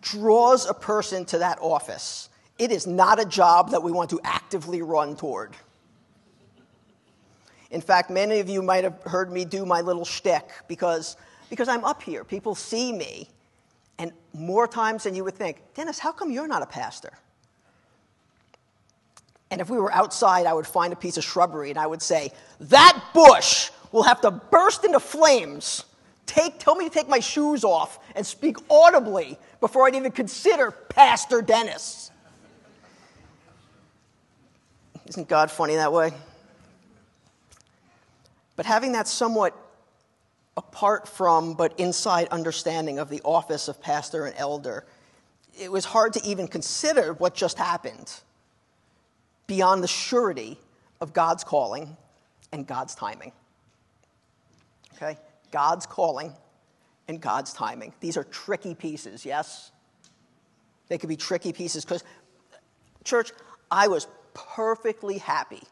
draws 0.00 0.66
a 0.66 0.72
person 0.74 1.26
to 1.26 1.38
that 1.38 1.58
office, 1.60 2.30
it 2.58 2.70
is 2.70 2.86
not 2.86 3.20
a 3.20 3.24
job 3.24 3.70
that 3.70 3.82
we 3.82 3.92
want 3.92 4.10
to 4.10 4.20
actively 4.24 4.82
run 4.82 5.16
toward. 5.16 5.56
In 7.70 7.80
fact, 7.80 8.10
many 8.10 8.38
of 8.38 8.48
you 8.48 8.62
might 8.62 8.84
have 8.84 9.02
heard 9.02 9.32
me 9.32 9.44
do 9.44 9.66
my 9.66 9.80
little 9.80 10.04
shtick 10.04 10.48
because, 10.68 11.16
because 11.50 11.68
I'm 11.68 11.84
up 11.84 12.02
here. 12.02 12.22
People 12.22 12.54
see 12.54 12.92
me, 12.92 13.28
and 13.98 14.12
more 14.32 14.68
times 14.68 15.04
than 15.04 15.16
you 15.16 15.24
would 15.24 15.34
think, 15.34 15.60
Dennis, 15.74 15.98
how 15.98 16.12
come 16.12 16.30
you're 16.30 16.46
not 16.46 16.62
a 16.62 16.66
pastor? 16.66 17.12
And 19.50 19.60
if 19.60 19.68
we 19.68 19.78
were 19.78 19.92
outside, 19.92 20.46
I 20.46 20.52
would 20.52 20.66
find 20.66 20.92
a 20.92 20.96
piece 20.96 21.16
of 21.16 21.24
shrubbery 21.24 21.70
and 21.70 21.78
I 21.78 21.86
would 21.86 22.02
say, 22.02 22.32
That 22.60 23.00
bush 23.12 23.70
will 23.92 24.02
have 24.02 24.20
to 24.22 24.30
burst 24.30 24.84
into 24.84 25.00
flames. 25.00 25.84
Take, 26.26 26.58
tell 26.58 26.74
me 26.74 26.88
to 26.88 26.94
take 26.94 27.08
my 27.08 27.20
shoes 27.20 27.64
off 27.64 27.98
and 28.16 28.26
speak 28.26 28.56
audibly 28.70 29.38
before 29.60 29.86
I'd 29.86 29.94
even 29.94 30.10
consider 30.10 30.70
Pastor 30.70 31.42
Dennis. 31.42 32.10
Isn't 35.06 35.28
God 35.28 35.50
funny 35.50 35.76
that 35.76 35.92
way? 35.92 36.12
But 38.56 38.66
having 38.66 38.92
that 38.92 39.08
somewhat 39.08 39.54
apart 40.56 41.08
from 41.08 41.54
but 41.54 41.78
inside 41.78 42.28
understanding 42.28 42.98
of 42.98 43.08
the 43.08 43.20
office 43.24 43.68
of 43.68 43.80
pastor 43.82 44.26
and 44.26 44.34
elder, 44.38 44.84
it 45.58 45.70
was 45.70 45.84
hard 45.84 46.12
to 46.14 46.24
even 46.24 46.48
consider 46.48 47.12
what 47.12 47.34
just 47.34 47.58
happened 47.58 48.12
beyond 49.46 49.82
the 49.82 49.88
surety 49.88 50.58
of 51.00 51.12
God's 51.12 51.44
calling 51.44 51.96
and 52.52 52.66
God's 52.66 52.94
timing. 52.94 53.32
Okay? 54.94 55.18
God's 55.50 55.86
calling 55.86 56.32
and 57.08 57.20
God's 57.20 57.52
timing. 57.52 57.92
These 58.00 58.16
are 58.16 58.24
tricky 58.24 58.74
pieces, 58.74 59.26
yes? 59.26 59.70
They 60.88 60.98
could 60.98 61.08
be 61.08 61.16
tricky 61.16 61.52
pieces 61.52 61.84
because, 61.84 62.04
church, 63.04 63.32
I 63.70 63.88
was 63.88 64.06
perfectly 64.34 65.18
happy 65.18 65.62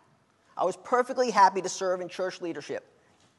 I 0.56 0.64
was 0.64 0.76
perfectly 0.76 1.30
happy 1.30 1.62
to 1.62 1.68
serve 1.68 2.00
in 2.00 2.08
church 2.08 2.40
leadership 2.40 2.84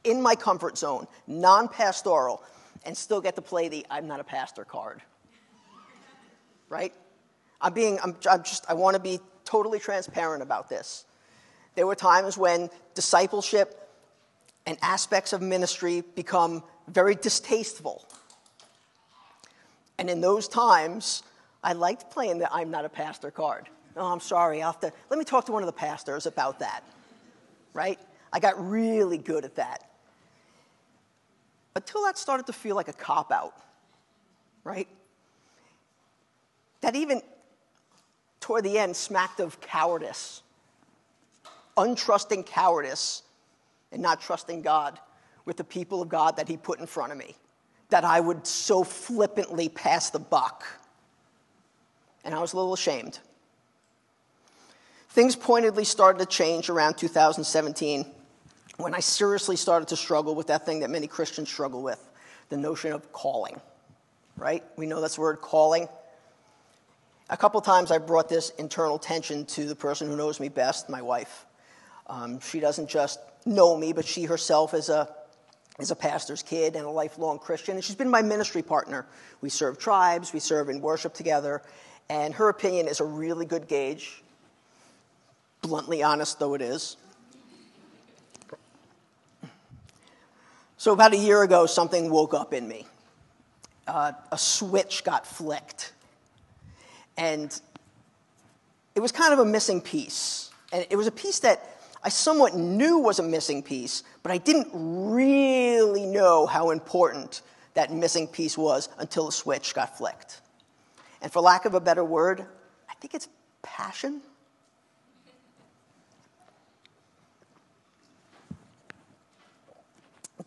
in 0.04 0.22
my 0.22 0.36
comfort 0.36 0.78
zone, 0.78 1.08
non 1.28 1.68
pastoral, 1.68 2.42
and 2.86 2.98
still 2.98 3.22
get 3.22 3.36
to 3.36 3.42
play 3.42 3.70
the 3.70 3.86
I'm 3.90 4.08
not 4.08 4.20
a 4.20 4.24
pastor 4.24 4.66
card. 4.66 5.02
Right? 6.70 6.94
I'm 7.62 7.74
being, 7.74 8.00
I'm, 8.04 8.16
I'm 8.30 8.44
just, 8.44 8.66
I 8.68 8.74
want 8.74 8.96
to 8.96 9.00
be 9.02 9.20
totally 9.46 9.80
transparent 9.80 10.42
about 10.42 10.70
this. 10.70 11.06
There 11.76 11.88
were 11.88 11.96
times 11.96 12.38
when 12.38 12.70
discipleship 12.94 13.80
and 14.66 14.78
aspects 14.82 15.34
of 15.34 15.42
ministry 15.42 16.04
become 16.16 16.64
very 16.88 17.16
distasteful. 17.16 18.06
And 19.98 20.10
in 20.10 20.20
those 20.20 20.48
times, 20.48 21.24
I 21.64 21.74
liked 21.74 22.12
playing 22.12 22.40
the 22.40 22.52
I'm 22.52 22.72
not 22.72 22.86
a 22.86 22.90
pastor 22.90 23.32
card. 23.32 23.70
Oh, 23.96 24.12
I'm 24.12 24.20
sorry. 24.20 24.62
I'll 24.62 24.72
have 24.72 24.82
to, 24.82 24.92
let 25.10 25.20
me 25.20 25.26
talk 25.26 25.46
to 25.46 25.52
one 25.52 25.62
of 25.62 25.68
the 25.68 25.74
pastors 25.74 26.26
about 26.26 26.60
that 26.60 26.84
right? 27.74 28.00
I 28.32 28.40
got 28.40 28.70
really 28.70 29.18
good 29.18 29.46
at 29.46 29.56
that. 29.56 29.90
But 31.74 31.84
until 31.84 32.04
that 32.04 32.18
started 32.18 32.46
to 32.48 32.54
feel 32.54 32.76
like 32.76 32.88
a 32.88 32.94
cop 32.94 33.32
out, 33.32 33.56
right? 34.64 34.88
That 36.82 36.96
even 36.96 37.22
toward 38.40 38.64
the 38.64 38.78
end 38.78 38.96
smacked 38.96 39.40
of 39.40 39.60
cowardice, 39.60 40.42
untrusting 41.76 42.46
cowardice, 42.46 43.24
and 43.92 44.02
not 44.02 44.22
trusting 44.22 44.62
God 44.62 45.00
with 45.46 45.58
the 45.58 45.64
people 45.64 46.02
of 46.02 46.10
God 46.10 46.38
that 46.38 46.48
He 46.48 46.58
put 46.58 46.80
in 46.80 46.86
front 46.86 47.12
of 47.12 47.18
me, 47.18 47.36
that 47.90 48.04
I 48.04 48.20
would 48.20 48.46
so 48.46 48.84
flippantly 48.84 49.70
pass 49.70 50.10
the 50.10 50.20
buck. 50.20 50.64
And 52.24 52.34
I 52.34 52.40
was 52.40 52.54
a 52.54 52.56
little 52.56 52.74
ashamed. 52.74 53.20
Things 55.14 55.36
pointedly 55.36 55.84
started 55.84 56.18
to 56.18 56.26
change 56.26 56.72
around 56.72 56.98
2017 56.98 58.04
when 58.78 58.96
I 58.96 59.00
seriously 59.00 59.56
started 59.56 59.90
to 59.90 59.96
struggle 59.96 60.34
with 60.34 60.48
that 60.48 60.66
thing 60.66 60.80
that 60.80 60.90
many 60.90 61.06
Christians 61.06 61.52
struggle 61.52 61.84
with 61.84 62.04
the 62.50 62.58
notion 62.58 62.94
of 62.94 63.14
calling, 63.14 63.62
right? 64.38 64.64
We 64.76 64.88
know 64.88 65.02
that's 65.02 65.14
the 65.14 65.22
word 65.22 65.40
calling. 65.40 65.88
A 67.30 67.38
couple 67.38 67.62
times 67.62 67.92
I 67.92 68.00
brought 68.00 68.28
this 68.28 68.50
internal 68.58 68.98
tension 68.98 69.46
to 69.46 69.68
the 69.68 69.76
person 69.76 70.08
who 70.08 70.18
knows 70.18 70.40
me 70.40 70.50
best, 70.50 70.90
my 70.90 71.04
wife. 71.04 71.46
Um, 72.08 72.40
she 72.40 72.60
doesn't 72.60 72.90
just 72.90 73.20
know 73.46 73.78
me, 73.78 73.94
but 73.94 74.06
she 74.06 74.24
herself 74.24 74.74
is 74.74 74.90
a, 74.90 75.08
is 75.78 75.92
a 75.92 75.96
pastor's 75.96 76.42
kid 76.42 76.76
and 76.76 76.88
a 76.88 76.90
lifelong 76.90 77.38
Christian. 77.38 77.76
And 77.76 77.84
she's 77.84 77.96
been 77.96 78.10
my 78.10 78.24
ministry 78.24 78.64
partner. 78.64 79.06
We 79.42 79.50
serve 79.50 79.78
tribes, 79.78 80.34
we 80.34 80.40
serve 80.40 80.70
in 80.70 80.82
worship 80.82 81.14
together, 81.14 81.62
and 82.10 82.34
her 82.34 82.50
opinion 82.50 82.88
is 82.88 83.00
a 83.00 83.06
really 83.06 83.46
good 83.46 83.68
gauge 83.68 84.24
bluntly 85.64 86.04
honest 86.04 86.38
though 86.38 86.54
it 86.54 86.62
is. 86.62 86.98
So, 90.78 90.92
about 90.92 91.14
a 91.14 91.18
year 91.18 91.42
ago, 91.44 91.66
something 91.66 92.10
woke 92.10 92.34
up 92.34 92.54
in 92.54 92.68
me. 92.68 92.86
Uh, 93.88 94.12
a 94.34 94.38
switch 94.38 95.06
got 95.06 95.26
flicked. 95.26 95.94
And 97.16 97.58
it 98.94 99.00
was 99.00 99.14
kind 99.14 99.32
of 99.32 99.40
a 99.40 99.46
missing 99.46 99.80
piece. 99.80 100.52
And 100.74 100.86
it 100.90 100.98
was 100.98 101.08
a 101.08 101.12
piece 101.12 101.40
that 101.40 101.78
I 102.04 102.10
somewhat 102.10 102.56
knew 102.56 102.98
was 102.98 103.20
a 103.20 103.24
missing 103.24 103.64
piece, 103.64 104.04
but 104.24 104.32
I 104.34 104.38
didn't 104.38 104.68
really 104.74 106.06
know 106.06 106.46
how 106.46 106.72
important 106.72 107.44
that 107.76 107.94
missing 107.94 108.28
piece 108.28 108.58
was 108.58 108.90
until 108.98 109.28
the 109.28 109.32
switch 109.32 109.74
got 109.74 109.98
flicked. 109.98 110.42
And 111.22 111.32
for 111.32 111.42
lack 111.42 111.64
of 111.64 111.76
a 111.76 111.80
better 111.80 112.04
word, 112.04 112.46
I 112.90 112.94
think 112.96 113.14
it's 113.14 113.30
passion. 113.62 114.22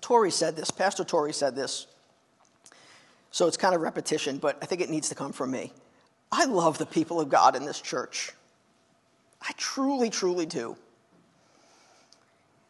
Troy 0.06 0.28
said 0.28 0.54
this, 0.54 0.70
Pastor 0.70 1.02
Troy 1.02 1.32
said 1.32 1.56
this. 1.56 1.88
So 3.32 3.48
it's 3.48 3.56
kind 3.56 3.74
of 3.74 3.80
repetition, 3.80 4.38
but 4.38 4.56
I 4.62 4.66
think 4.66 4.80
it 4.80 4.88
needs 4.88 5.08
to 5.08 5.16
come 5.16 5.32
from 5.32 5.50
me. 5.50 5.72
I 6.30 6.44
love 6.44 6.78
the 6.78 6.86
people 6.86 7.20
of 7.20 7.28
God 7.28 7.56
in 7.56 7.66
this 7.66 7.80
church. 7.80 8.30
I 9.42 9.50
truly, 9.56 10.08
truly 10.08 10.46
do. 10.46 10.76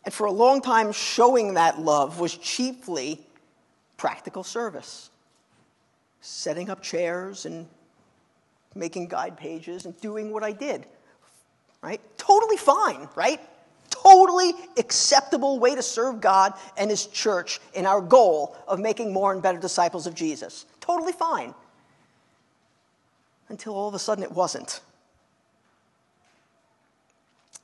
And 0.06 0.14
for 0.14 0.24
a 0.24 0.32
long 0.32 0.62
time, 0.62 0.92
showing 0.92 1.54
that 1.54 1.78
love 1.78 2.20
was 2.20 2.34
chiefly 2.38 3.20
practical 3.98 4.42
service 4.42 5.10
setting 6.22 6.70
up 6.70 6.82
chairs 6.82 7.44
and 7.44 7.66
making 8.74 9.08
guide 9.08 9.36
pages 9.36 9.84
and 9.84 10.00
doing 10.00 10.32
what 10.32 10.42
I 10.42 10.52
did. 10.52 10.86
Right? 11.82 12.00
Totally 12.16 12.56
fine, 12.56 13.10
right? 13.14 13.40
Totally 14.02 14.52
acceptable 14.76 15.58
way 15.58 15.74
to 15.74 15.82
serve 15.82 16.20
God 16.20 16.54
and 16.76 16.90
His 16.90 17.06
church 17.06 17.60
in 17.74 17.86
our 17.86 18.00
goal 18.00 18.56
of 18.66 18.78
making 18.78 19.12
more 19.12 19.32
and 19.32 19.42
better 19.42 19.58
disciples 19.58 20.06
of 20.06 20.14
Jesus. 20.14 20.66
Totally 20.80 21.12
fine. 21.12 21.54
Until 23.48 23.74
all 23.74 23.88
of 23.88 23.94
a 23.94 23.98
sudden 23.98 24.24
it 24.24 24.32
wasn't. 24.32 24.80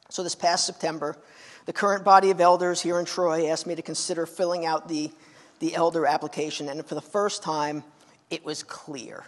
So, 0.09 0.23
this 0.23 0.35
past 0.35 0.67
September, 0.67 1.17
the 1.65 1.73
current 1.73 2.05
body 2.05 2.31
of 2.31 2.41
elders 2.41 2.81
here 2.81 2.99
in 2.99 3.05
Troy 3.05 3.49
asked 3.49 3.67
me 3.67 3.75
to 3.75 3.83
consider 3.83 4.27
filling 4.27 4.67
out 4.67 4.89
the, 4.89 5.11
the 5.59 5.75
elder 5.75 6.07
application, 6.07 6.69
and 6.69 6.85
for 6.85 6.95
the 6.95 7.01
first 7.01 7.43
time, 7.43 7.83
it 8.31 8.45
was 8.45 8.63
clear. 8.63 9.25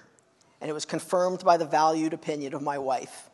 And 0.60 0.70
it 0.70 0.74
was 0.74 0.84
confirmed 0.84 1.44
by 1.44 1.56
the 1.56 1.64
valued 1.64 2.12
opinion 2.12 2.54
of 2.54 2.62
my 2.62 2.78
wife 2.78 3.30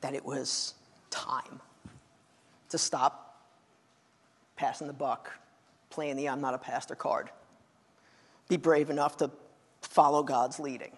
that 0.00 0.14
it 0.14 0.24
was 0.24 0.74
time 1.10 1.60
to 2.70 2.78
stop 2.78 3.44
passing 4.56 4.86
the 4.86 4.92
buck, 4.92 5.30
playing 5.90 6.16
the 6.16 6.28
I'm 6.28 6.40
not 6.40 6.54
a 6.54 6.58
pastor 6.58 6.94
card. 6.94 7.30
Be 8.48 8.56
brave 8.56 8.90
enough 8.90 9.16
to 9.18 9.30
follow 9.82 10.22
God's 10.22 10.58
leading. 10.58 10.92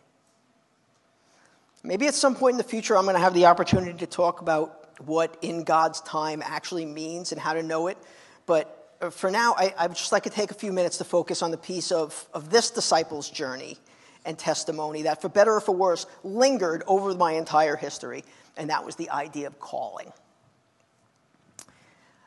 Maybe 1.85 2.07
at 2.07 2.15
some 2.15 2.35
point 2.35 2.55
in 2.55 2.59
the 2.59 2.65
future, 2.65 2.97
I'm 2.97 3.05
going 3.05 3.17
to 3.17 3.21
have 3.21 3.35
the 3.35 3.47
opportunity 3.47 3.99
to 3.99 4.07
talk 4.07 4.41
about 4.41 5.01
what 5.05 5.37
in 5.43 5.65
God's 5.65 6.01
time 6.03 6.43
actually 6.45 6.87
means 6.87 7.33
and 7.33 7.41
how 7.41 7.55
to 7.55 7.63
know 7.63 7.89
it. 7.89 7.99
But 8.47 8.97
uh, 9.01 9.11
for 9.11 9.31
now, 9.31 9.55
I, 9.57 9.75
I'd 9.77 9.95
just 9.95 10.13
like 10.13 10.23
to 10.25 10.31
take 10.31 10.51
a 10.51 10.55
few 10.55 10.73
minutes 10.73 10.99
to 10.99 11.05
focus 11.05 11.43
on 11.43 11.51
the 11.51 11.57
piece 11.57 11.91
of, 11.91 12.29
of 12.33 12.51
this 12.51 12.71
disciple's 12.71 13.29
journey 13.29 13.79
and 14.25 14.39
testimony 14.39 15.03
that, 15.03 15.21
for 15.21 15.29
better 15.29 15.55
or 15.57 15.61
for 15.61 15.75
worse, 15.75 16.07
lingered 16.23 16.85
over 16.87 17.15
my 17.15 17.33
entire 17.33 17.75
history, 17.75 18.25
and 18.57 18.71
that 18.71 18.85
was 18.85 18.95
the 18.95 19.11
idea 19.11 19.49
of 19.49 19.59
calling. 19.59 20.13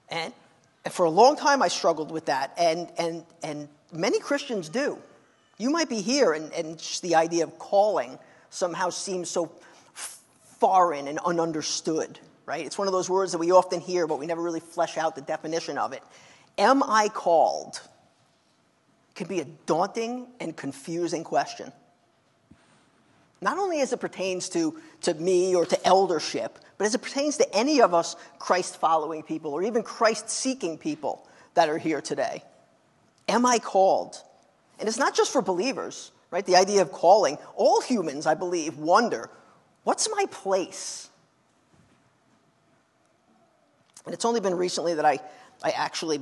And, 0.10 0.34
for 0.91 1.06
a 1.06 1.10
long 1.10 1.36
time, 1.36 1.62
I 1.62 1.68
struggled 1.68 2.12
with 2.12 2.26
that, 2.26 2.54
and, 2.58 2.91
and, 2.98 3.26
and 3.41 3.68
many 3.91 4.20
Christians 4.20 4.70
do. 4.70 5.00
You 5.58 5.72
might 5.72 5.89
be 5.89 6.02
here, 6.02 6.34
and, 6.34 6.54
and 6.54 6.80
the 7.02 7.15
idea 7.15 7.44
of 7.44 7.58
calling 7.58 8.20
somehow 8.50 8.89
seems 8.89 9.30
so 9.30 9.52
foreign 10.60 11.08
and 11.08 11.18
ununderstood 11.20 12.18
right? 12.46 12.65
It's 12.65 12.78
one 12.78 12.88
of 12.88 12.91
those 12.91 13.10
words 13.10 13.32
that 13.32 13.38
we 13.38 13.52
often 13.52 13.80
hear, 13.80 14.08
but 14.08 14.20
we 14.20 14.26
never 14.26 14.41
really 14.41 14.60
flesh 14.60 14.98
out 14.98 15.15
the 15.15 15.22
definition 15.22 15.78
of 15.78 15.94
it. 15.94 16.04
Am 16.58 16.84
I 16.84 17.10
called? 17.10 17.82
Can 19.15 19.28
be 19.28 19.39
a 19.39 19.46
daunting 19.65 20.28
and 20.39 20.56
confusing 20.56 21.24
question. 21.24 21.72
Not 23.46 23.60
only 23.60 23.80
as 23.80 23.94
it 23.94 24.00
pertains 24.00 24.50
to, 24.50 24.76
to 25.02 25.14
me 25.14 25.54
or 25.54 25.68
to 25.68 25.88
eldership, 25.88 26.58
but 26.80 26.86
as 26.86 26.96
it 26.96 27.04
pertains 27.04 27.38
to 27.38 27.56
any 27.56 27.80
of 27.80 27.94
us 27.94 28.16
Christ 28.40 28.78
following 28.78 29.22
people 29.22 29.54
or 29.54 29.62
even 29.62 29.84
Christ 29.84 30.32
seeking 30.32 30.80
people 30.80 31.28
that 31.54 31.70
are 31.70 31.78
here 31.78 32.02
today. 32.02 32.42
Am 33.28 33.46
I 33.46 33.60
called? 33.60 34.20
And 34.80 34.90
it's 34.90 34.98
not 34.98 35.14
just 35.14 35.32
for 35.32 35.44
believers, 35.44 36.12
right? 36.32 36.44
The 36.44 36.56
idea 36.56 36.82
of 36.82 36.92
calling. 36.92 37.38
All 37.56 37.82
humans, 37.82 38.26
I 38.26 38.34
believe, 38.34 38.80
wonder 38.80 39.30
what's 39.84 40.10
my 40.10 40.26
place? 40.32 41.08
And 44.06 44.14
it's 44.16 44.26
only 44.26 44.40
been 44.40 44.56
recently 44.56 44.96
that 44.96 45.06
I, 45.06 45.20
I 45.64 45.70
actually 45.70 46.20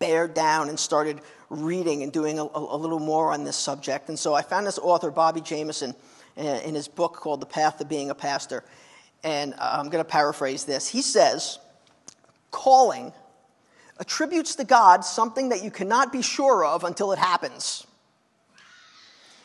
bared 0.00 0.34
down 0.34 0.68
and 0.68 0.80
started 0.80 1.20
reading 1.48 2.02
and 2.02 2.12
doing 2.12 2.40
a, 2.40 2.42
a, 2.42 2.76
little 2.76 2.98
more 2.98 3.32
on 3.32 3.44
this 3.44 3.54
subject. 3.56 4.08
And 4.08 4.18
so 4.18 4.34
I 4.34 4.42
found 4.42 4.66
this 4.66 4.78
author, 4.78 5.12
Bobby 5.12 5.40
Jamieson, 5.40 5.94
Uh, 6.38 6.60
in 6.66 6.74
his 6.74 6.86
book 6.86 7.14
called 7.14 7.40
The 7.40 7.46
Path 7.46 7.78
to 7.78 7.86
Being 7.86 8.10
a 8.10 8.14
Pastor. 8.14 8.62
And 9.24 9.54
uh, 9.54 9.78
I'm 9.80 9.88
going 9.88 10.04
to 10.04 10.10
paraphrase 10.10 10.64
this. 10.64 10.86
He 10.86 11.00
says, 11.00 11.58
Calling 12.50 13.12
attributes 13.98 14.54
to 14.56 14.64
God 14.64 15.02
something 15.02 15.48
that 15.48 15.64
you 15.64 15.70
cannot 15.70 16.12
be 16.12 16.20
sure 16.20 16.62
of 16.62 16.84
until 16.84 17.12
it 17.12 17.18
happens. 17.18 17.86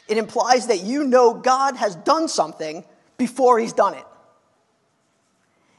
It 0.10 0.18
implies 0.18 0.68
that 0.68 0.82
you 0.82 1.06
know 1.06 1.34
God 1.34 1.78
has 1.78 1.96
done 1.96 2.28
something 2.28 2.84
before 3.18 3.58
he's 3.60 3.72
done 3.72 3.94
it. 3.94 4.06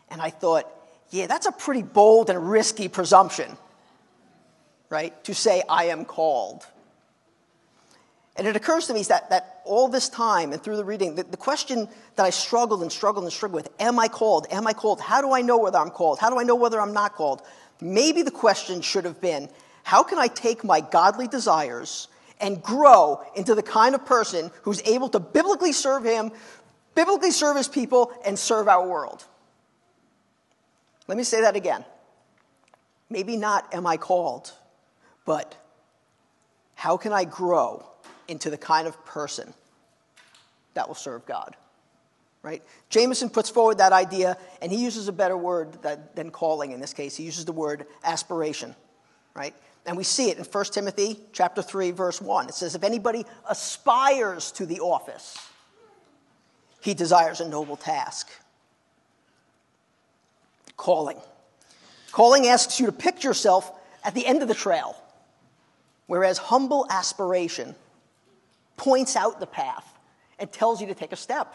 And 0.09 0.23
I 0.23 0.31
thought, 0.31 0.67
yeah, 1.11 1.27
that's 1.27 1.45
a 1.45 1.53
pretty 1.53 1.83
bold 1.83 2.31
and 2.31 2.51
risky 2.51 2.89
presumption, 2.89 3.59
right? 4.89 5.23
To 5.25 5.35
say, 5.35 5.63
I 5.69 5.85
am 5.85 6.07
called. 6.07 6.67
And 8.37 8.47
it 8.47 8.57
occurs 8.57 8.87
to 8.87 8.95
me 8.95 9.03
that, 9.05 9.29
that 9.31 9.61
all 9.65 9.89
this 9.89 10.09
time 10.09 10.53
and 10.53 10.63
through 10.63 10.77
the 10.77 10.85
reading, 10.85 11.17
the, 11.17 11.25
the 11.25 11.37
question 11.37 11.89
that 12.17 12.25
I 12.25 12.31
struggled 12.31 12.83
and 12.83 12.91
struggled 12.91 13.25
and 13.25 13.33
struggled 13.33 13.65
with 13.65 13.73
am 13.79 13.99
I 13.99 14.09
called? 14.09 14.47
Am 14.51 14.67
I 14.67 14.73
called? 14.73 15.01
How 15.01 15.21
do 15.21 15.33
I 15.33 15.43
know 15.43 15.59
whether 15.59 15.79
I'm 15.79 15.91
called? 15.91 16.19
How 16.19 16.31
do 16.31 16.39
I 16.39 16.43
know 16.43 16.55
whether 16.55 16.81
I'm 16.81 16.95
not 16.95 17.15
called? 17.15 17.43
Maybe 17.81 18.23
the 18.23 18.31
question 18.31 18.81
should 18.81 19.05
have 19.05 19.21
been 19.21 19.49
how 19.83 20.03
can 20.03 20.19
I 20.19 20.29
take 20.29 20.65
my 20.65 20.81
godly 20.81 21.29
desires 21.29 22.09
and 22.41 22.63
grow 22.63 23.21
into 23.37 23.55
the 23.55 23.63
kind 23.63 23.95
of 23.95 24.07
person 24.07 24.51
who's 24.63 24.81
able 24.83 25.09
to 25.11 25.21
biblically 25.21 25.73
serve 25.73 26.05
Him, 26.05 26.33
biblically 26.95 27.33
serve 27.33 27.57
His 27.57 27.69
people, 27.69 28.13
and 28.25 28.39
serve 28.39 28.69
our 28.69 28.87
world? 28.87 29.25
Let 31.09 31.19
me 31.19 31.25
say 31.25 31.43
that 31.43 31.57
again. 31.57 31.85
Maybe 33.11 33.37
not 33.37 33.75
am 33.75 33.87
I 33.87 33.97
called, 33.99 34.53
but 35.27 35.55
how 36.75 36.97
can 36.97 37.13
I 37.13 37.25
grow 37.25 37.85
into 38.29 38.51
the 38.51 38.57
kind 38.57 38.87
of 38.87 39.05
person 39.05 39.53
that 40.75 40.89
will 40.89 40.95
serve 40.95 41.27
God? 41.27 41.57
Right? 42.43 42.63
Jamieson 42.91 43.31
puts 43.31 43.51
forward 43.51 43.79
that 43.79 43.93
idea, 43.93 44.37
and 44.61 44.73
he 44.73 44.83
uses 44.83 45.07
a 45.07 45.13
better 45.13 45.37
word 45.37 45.81
that, 45.83 46.17
than 46.17 46.31
calling 46.31 46.73
in 46.73 46.81
this 46.81 46.93
case. 46.93 47.17
He 47.17 47.25
uses 47.25 47.45
the 47.45 47.53
word 47.53 47.87
aspiration. 48.03 48.75
Right? 49.35 49.55
And 49.87 49.97
we 49.97 50.05
see 50.05 50.31
it 50.31 50.39
in 50.39 50.45
1 50.45 50.65
Timothy 50.67 51.19
chapter 51.33 51.63
3, 51.63 51.93
verse 51.93 52.21
1. 52.21 52.49
It 52.49 52.55
says, 52.55 52.75
If 52.75 52.83
anybody 52.83 53.25
aspires 53.49 54.51
to 54.53 54.67
the 54.67 54.81
office, 54.81 55.39
he 56.81 56.95
desires 56.95 57.41
a 57.41 57.49
noble 57.49 57.77
task 57.77 58.29
calling. 60.77 61.17
Calling 62.11 62.49
asks 62.49 62.81
you 62.81 62.87
to 62.87 62.93
picture 62.93 63.29
yourself 63.29 63.71
at 64.05 64.15
the 64.15 64.27
end 64.27 64.43
of 64.43 64.49
the 64.49 64.55
trail, 64.55 64.97
whereas 66.07 66.39
humble 66.39 66.87
aspiration 66.91 67.75
points 68.77 69.17
out 69.17 69.41
the 69.41 69.47
path 69.47 69.87
and 70.39 70.51
tells 70.51 70.81
you 70.81 70.87
to 70.89 70.95
take 70.95 71.13
a 71.13 71.17
step. 71.17 71.55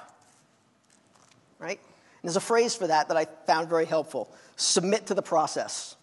Right? 1.59 1.79
And 1.79 2.29
there's 2.29 2.35
a 2.35 2.41
phrase 2.41 2.75
for 2.75 2.87
that 2.87 3.09
that 3.09 3.17
I 3.17 3.25
found 3.45 3.69
very 3.69 3.85
helpful 3.85 4.31
submit 4.55 5.07
to 5.07 5.13
the 5.13 5.21
process. 5.21 5.95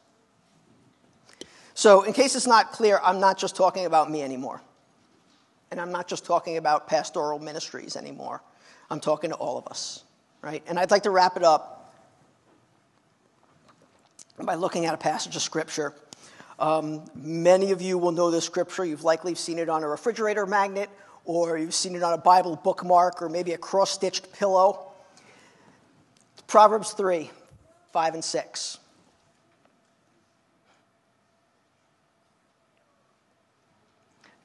So, 1.74 2.02
in 2.02 2.12
case 2.12 2.36
it's 2.36 2.46
not 2.46 2.70
clear, 2.70 3.00
I'm 3.02 3.18
not 3.18 3.36
just 3.36 3.56
talking 3.56 3.84
about 3.84 4.10
me 4.10 4.22
anymore. 4.22 4.60
And 5.72 5.80
I'm 5.80 5.90
not 5.90 6.06
just 6.06 6.24
talking 6.24 6.56
about 6.56 6.86
pastoral 6.86 7.40
ministries 7.40 7.96
anymore. 7.96 8.40
I'm 8.90 9.00
talking 9.00 9.30
to 9.30 9.36
all 9.36 9.58
of 9.58 9.66
us, 9.66 10.04
right? 10.40 10.62
And 10.68 10.78
I'd 10.78 10.92
like 10.92 11.02
to 11.02 11.10
wrap 11.10 11.36
it 11.36 11.42
up 11.42 11.92
by 14.38 14.54
looking 14.54 14.86
at 14.86 14.94
a 14.94 14.98
passage 14.98 15.34
of 15.34 15.42
Scripture. 15.42 15.94
Um, 16.60 17.04
many 17.16 17.72
of 17.72 17.82
you 17.82 17.98
will 17.98 18.12
know 18.12 18.30
this 18.30 18.44
Scripture. 18.44 18.84
You've 18.84 19.02
likely 19.02 19.34
seen 19.34 19.58
it 19.58 19.68
on 19.68 19.82
a 19.82 19.88
refrigerator 19.88 20.46
magnet, 20.46 20.90
or 21.24 21.58
you've 21.58 21.74
seen 21.74 21.94
it 21.94 22.02
on 22.02 22.12
a 22.12 22.18
Bible 22.18 22.56
bookmark, 22.56 23.22
or 23.22 23.28
maybe 23.28 23.52
a 23.52 23.58
cross 23.58 23.90
stitched 23.90 24.32
pillow. 24.32 24.92
Proverbs 26.46 26.92
3 26.92 27.30
5 27.92 28.14
and 28.14 28.24
6. 28.24 28.78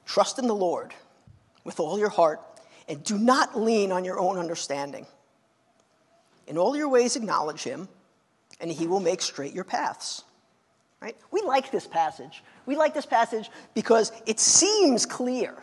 Trust 0.06 0.38
in 0.38 0.46
the 0.46 0.54
Lord 0.54 0.92
with 1.64 1.78
all 1.78 1.98
your 1.98 2.08
heart, 2.08 2.40
and 2.88 3.02
do 3.04 3.16
not 3.18 3.58
lean 3.58 3.92
on 3.92 4.04
your 4.04 4.18
own 4.18 4.38
understanding. 4.38 5.06
In 6.46 6.58
all 6.58 6.76
your 6.76 6.88
ways, 6.88 7.14
acknowledge 7.14 7.62
Him 7.62 7.88
and 8.60 8.70
he 8.70 8.86
will 8.86 9.00
make 9.00 9.22
straight 9.22 9.54
your 9.54 9.64
paths. 9.64 10.24
Right? 11.00 11.16
We 11.30 11.40
like 11.40 11.70
this 11.70 11.86
passage. 11.86 12.44
We 12.66 12.76
like 12.76 12.92
this 12.92 13.06
passage 13.06 13.50
because 13.74 14.12
it 14.26 14.38
seems 14.38 15.06
clear. 15.06 15.54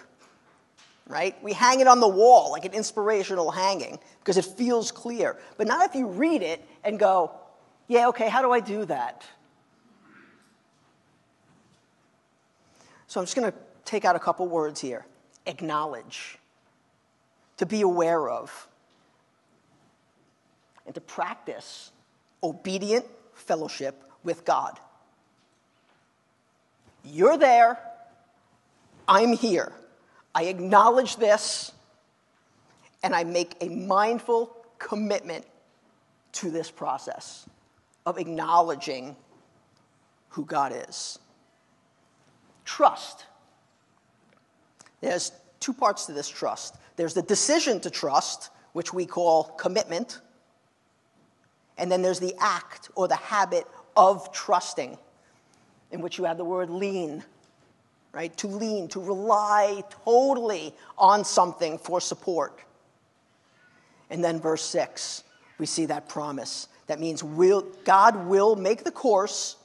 Right? 1.08 1.42
We 1.42 1.54
hang 1.54 1.80
it 1.80 1.88
on 1.88 2.02
the 2.02 2.08
wall 2.08 2.52
like 2.52 2.66
an 2.66 2.74
inspirational 2.74 3.50
hanging 3.50 3.98
because 4.20 4.38
it 4.38 4.44
feels 4.44 4.92
clear. 4.92 5.38
But 5.56 5.68
not 5.68 5.90
if 5.90 5.96
you 5.96 6.08
read 6.08 6.42
it 6.42 6.62
and 6.84 7.00
go, 7.00 7.32
yeah, 7.88 8.10
okay, 8.10 8.28
how 8.28 8.42
do 8.42 8.52
I 8.52 8.60
do 8.60 8.84
that? 8.86 9.26
So 13.08 13.22
I'm 13.22 13.26
just 13.26 13.38
going 13.38 13.50
to 13.50 13.58
take 13.86 14.04
out 14.04 14.18
a 14.18 14.20
couple 14.20 14.48
words 14.48 14.82
here. 14.82 15.06
Acknowledge, 15.46 16.38
to 17.56 17.66
be 17.66 17.82
aware 17.82 18.30
of, 18.30 18.68
and 20.86 20.94
to 20.94 21.00
practice 21.00 21.92
obedient 22.44 23.06
fellowship 23.34 24.04
with 24.26 24.44
God. 24.44 24.78
You're 27.06 27.38
there, 27.38 27.80
I'm 29.08 29.32
here. 29.32 29.72
I 30.38 30.44
acknowledge 30.44 31.16
this, 31.16 31.72
and 33.02 33.16
I 33.16 33.24
make 33.24 33.56
a 33.60 33.70
mindful 33.70 34.56
commitment 34.78 35.44
to 36.34 36.52
this 36.52 36.70
process 36.70 37.50
of 38.06 38.20
acknowledging 38.20 39.16
who 40.30 40.46
God 40.46 40.74
is. 40.88 41.18
Trust. 42.66 43.26
There's 45.02 45.32
two 45.60 45.74
parts 45.74 46.06
to 46.06 46.14
this 46.14 46.30
trust 46.30 46.76
there's 46.98 47.16
the 47.16 47.24
decision 47.24 47.80
to 47.80 47.90
trust, 47.90 48.52
which 48.74 48.94
we 48.94 49.08
call 49.08 49.44
commitment, 49.44 50.22
and 51.80 51.92
then 51.92 52.04
there's 52.04 52.20
the 52.20 52.36
act 52.40 52.92
or 52.94 53.08
the 53.08 53.16
habit 53.16 53.66
of 53.96 54.32
trusting, 54.32 55.00
in 55.92 56.02
which 56.02 56.20
you 56.20 56.26
have 56.26 56.38
the 56.38 56.46
word 56.46 56.70
lean, 56.70 57.24
right? 58.18 58.36
To 58.38 58.48
lean, 58.48 58.88
to 58.88 59.00
rely 59.00 59.84
totally 60.04 60.74
on 60.98 61.24
something 61.24 61.78
for 61.78 62.02
support. 62.02 62.60
And 64.10 64.24
then 64.24 64.40
verse 64.40 64.64
6, 64.64 65.24
we 65.60 65.68
see 65.68 65.86
that 65.86 66.10
promise. 66.10 66.68
That 66.88 67.00
means 67.00 67.24
will, 67.24 67.68
God 67.86 68.26
will 68.26 68.56
make 68.56 68.84
the 68.84 68.90
course 68.90 69.56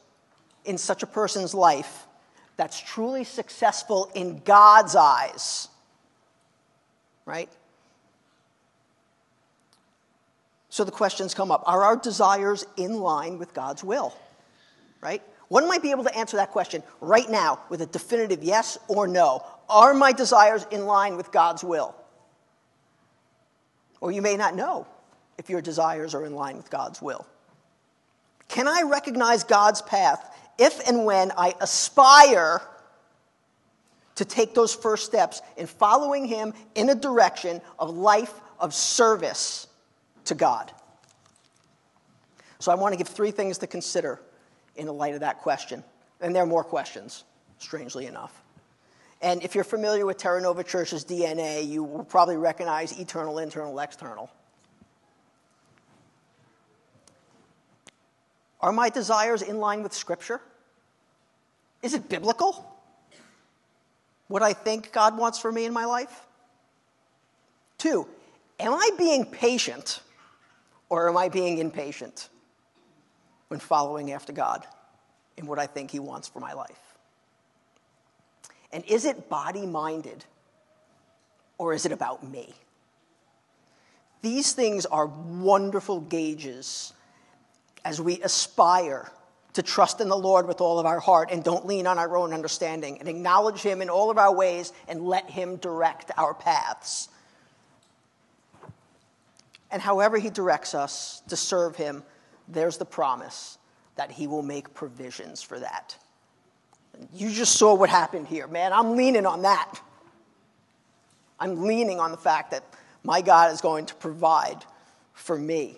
in 0.67 0.77
such 0.77 1.03
a 1.03 1.07
person's 1.07 1.55
life 1.55 2.07
that's 2.59 2.79
truly 2.79 3.25
successful 3.25 4.11
in 4.15 4.43
God's 4.45 4.97
eyes. 4.97 5.69
Right? 7.25 7.49
So 10.69 10.85
the 10.85 10.91
questions 10.91 11.33
come 11.33 11.51
up 11.51 11.63
Are 11.65 11.85
our 11.85 11.97
desires 11.97 12.67
in 12.77 13.01
line 13.01 13.39
with 13.39 13.55
God's 13.55 13.83
will? 13.83 14.15
Right? 15.01 15.23
One 15.53 15.69
might 15.69 15.83
be 15.83 15.91
able 15.91 16.05
to 16.05 16.17
answer 16.17 16.39
that 16.39 16.51
question 16.51 16.83
right 17.03 17.29
now 17.29 17.59
with 17.69 17.83
a 17.83 17.87
definitive 17.87 18.43
yes 18.43 18.79
or 18.89 19.07
no. 19.07 19.45
Are 19.69 19.93
my 19.93 20.11
desires 20.11 20.65
in 20.71 20.87
line 20.87 21.19
with 21.19 21.31
God's 21.31 21.63
will? 21.63 21.95
Or 24.01 24.11
you 24.11 24.23
may 24.23 24.39
not 24.39 24.57
know 24.57 24.87
if 25.37 25.51
your 25.51 25.61
desires 25.61 26.15
are 26.15 26.25
in 26.25 26.35
line 26.35 26.57
with 26.57 26.71
God's 26.71 27.03
will. 27.03 27.27
Can 28.49 28.67
I 28.67 28.85
recognize 28.87 29.45
God's 29.45 29.83
path 29.83 30.35
if 30.59 30.89
and 30.89 31.05
when 31.05 31.33
I 31.37 31.55
aspire 31.61 32.63
to 34.15 34.25
take 34.25 34.55
those 34.55 34.75
first 34.75 35.05
steps 35.05 35.43
in 35.59 35.67
following 35.67 36.25
Him 36.25 36.55
in 36.75 36.89
a 36.89 36.95
direction 36.95 37.61
of 37.79 37.91
life 37.91 38.33
of 38.59 38.73
service 38.73 39.67
to 40.25 40.35
God? 40.35 40.73
So 42.59 42.73
I 42.73 42.75
want 42.75 42.95
to 42.95 42.97
give 42.97 43.09
three 43.09 43.33
things 43.33 43.59
to 43.59 43.67
consider 43.67 44.19
in 44.77 44.87
the 44.87 44.93
light 44.93 45.14
of 45.14 45.20
that 45.20 45.41
question. 45.41 45.85
And 46.20 46.35
there 46.35 46.43
are 46.43 46.47
more 46.47 46.64
questions, 46.64 47.25
strangely 47.59 48.07
enough. 48.07 48.43
And 49.20 49.43
if 49.43 49.55
you're 49.55 49.64
familiar 49.64 50.05
with 50.05 50.18
Terra 50.18 50.41
Nova 50.41 50.64
Church's 50.64 51.05
DNA, 51.05 51.66
you 51.66 51.85
will 51.85 52.05
probably 52.05 52.37
recognize 52.37 52.99
eternal, 52.99 53.39
internal, 53.39 53.79
external. 53.79 54.31
Are 58.61 58.73
my 58.73 58.89
desires 58.89 59.43
in 59.43 59.59
line 59.59 59.83
with 59.83 59.93
Scripture? 59.93 60.41
Is 61.83 61.95
it 61.95 62.09
biblical? 62.09 62.68
What 64.29 64.43
I 64.43 64.53
think 64.53 64.93
God 64.93 65.18
wants 65.18 65.39
for 65.39 65.51
me 65.51 65.64
in 65.64 65.73
my 65.73 65.85
life? 65.85 66.27
Two, 67.79 68.07
am 68.61 68.73
I 68.73 68.91
being 68.97 69.27
patient 69.27 70.01
or 70.89 71.09
am 71.09 71.16
I 71.16 71.29
being 71.29 71.59
impatient 71.59 72.29
when 73.53 73.61
following 73.61 74.13
after 74.13 74.33
God 74.33 74.67
in 75.37 75.45
what 75.45 75.59
I 75.59 75.67
think 75.67 75.91
He 75.91 75.99
wants 75.99 76.27
for 76.27 76.41
my 76.41 76.55
life? 76.55 76.97
And 78.73 78.83
is 78.87 79.05
it 79.05 79.29
body 79.29 79.67
minded 79.67 80.25
or 81.59 81.75
is 81.75 81.85
it 81.85 81.93
about 81.93 82.27
me? 82.27 82.55
These 84.23 84.55
things 84.55 84.87
are 84.87 85.05
wonderful 85.05 86.01
gauges 86.01 86.95
as 87.85 88.01
we 88.01 88.23
aspire 88.23 89.11
to 89.53 89.63
trust 89.63 90.01
in 90.01 90.09
the 90.09 90.17
Lord 90.17 90.49
with 90.49 90.63
all 90.63 90.79
of 90.79 90.87
our 90.87 91.01
heart 91.01 91.29
and 91.31 91.45
don't 91.45 91.67
lean 91.67 91.87
on 91.87 91.99
our 91.99 92.17
own 92.17 92.33
understanding 92.33 93.01
and 93.01 93.07
acknowledge 93.07 93.61
Him 93.61 93.83
in 93.83 93.91
all 93.91 94.11
of 94.11 94.17
our 94.17 94.35
ways 94.35 94.73
and 94.89 95.07
let 95.07 95.29
Him 95.29 95.57
direct 95.57 96.11
our 96.17 96.33
paths. 96.33 97.11
And 99.71 99.83
however 99.83 100.17
He 100.17 100.31
directs 100.31 100.75
us 100.75 101.23
to 101.29 101.37
serve 101.37 101.77
Him, 101.77 102.03
there's 102.49 102.78
the 102.78 102.84
promise 102.84 103.59
that 103.97 104.11
He 104.11 104.26
will 104.26 104.43
make 104.43 104.74
provisions 104.74 105.43
for 105.43 105.59
that. 105.61 105.97
You 107.14 107.30
just 107.30 107.57
saw 107.57 107.74
what 107.74 107.90
happened 107.90 108.26
here. 108.26 108.47
Man, 108.47 108.72
I'm 108.72 108.97
leaning 108.97 109.26
on 109.26 109.43
that. 109.43 109.80
I'm 111.40 111.62
leaning 111.62 111.99
on 111.99 112.11
the 112.11 112.16
fact 112.16 112.53
that 112.53 112.64
my 113.03 113.20
God 113.20 113.53
is 113.53 113.61
going 113.61 113.86
to 113.86 113.95
provide 113.95 114.64
for 115.14 115.36
me 115.36 115.76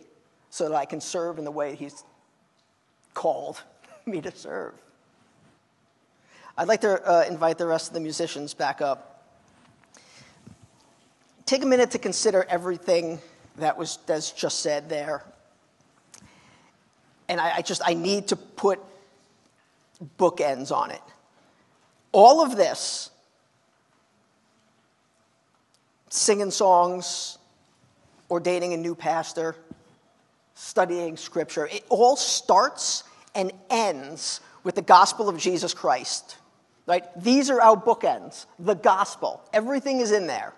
so 0.50 0.68
that 0.68 0.74
I 0.74 0.84
can 0.84 1.00
serve 1.00 1.38
in 1.38 1.44
the 1.44 1.50
way 1.50 1.74
He's 1.74 2.04
called 3.14 3.62
me 4.06 4.20
to 4.20 4.34
serve. 4.34 4.74
I'd 6.56 6.68
like 6.68 6.82
to 6.82 7.02
uh, 7.02 7.24
invite 7.28 7.58
the 7.58 7.66
rest 7.66 7.88
of 7.88 7.94
the 7.94 8.00
musicians 8.00 8.54
back 8.54 8.80
up. 8.80 9.24
Take 11.46 11.62
a 11.62 11.66
minute 11.66 11.90
to 11.92 11.98
consider 11.98 12.44
everything 12.48 13.20
that 13.56 13.76
was 13.76 13.98
that's 14.06 14.30
just 14.30 14.60
said 14.60 14.88
there. 14.88 15.24
And 17.28 17.40
I, 17.40 17.56
I 17.56 17.62
just 17.62 17.82
I 17.84 17.94
need 17.94 18.28
to 18.28 18.36
put 18.36 18.80
bookends 20.18 20.72
on 20.72 20.90
it. 20.90 21.00
All 22.12 22.42
of 22.42 22.56
this, 22.56 23.10
singing 26.10 26.50
songs, 26.50 27.38
ordaining 28.30 28.72
a 28.72 28.76
new 28.76 28.94
pastor, 28.94 29.56
studying 30.54 31.16
scripture. 31.16 31.66
It 31.66 31.84
all 31.88 32.16
starts 32.16 33.04
and 33.34 33.52
ends 33.70 34.40
with 34.62 34.76
the 34.76 34.82
gospel 34.82 35.28
of 35.28 35.38
Jesus 35.38 35.74
Christ. 35.74 36.38
Right? 36.86 37.04
These 37.16 37.50
are 37.50 37.60
our 37.60 37.76
bookends. 37.76 38.46
The 38.58 38.74
gospel. 38.74 39.42
Everything 39.52 40.00
is 40.00 40.12
in 40.12 40.26
there. 40.26 40.52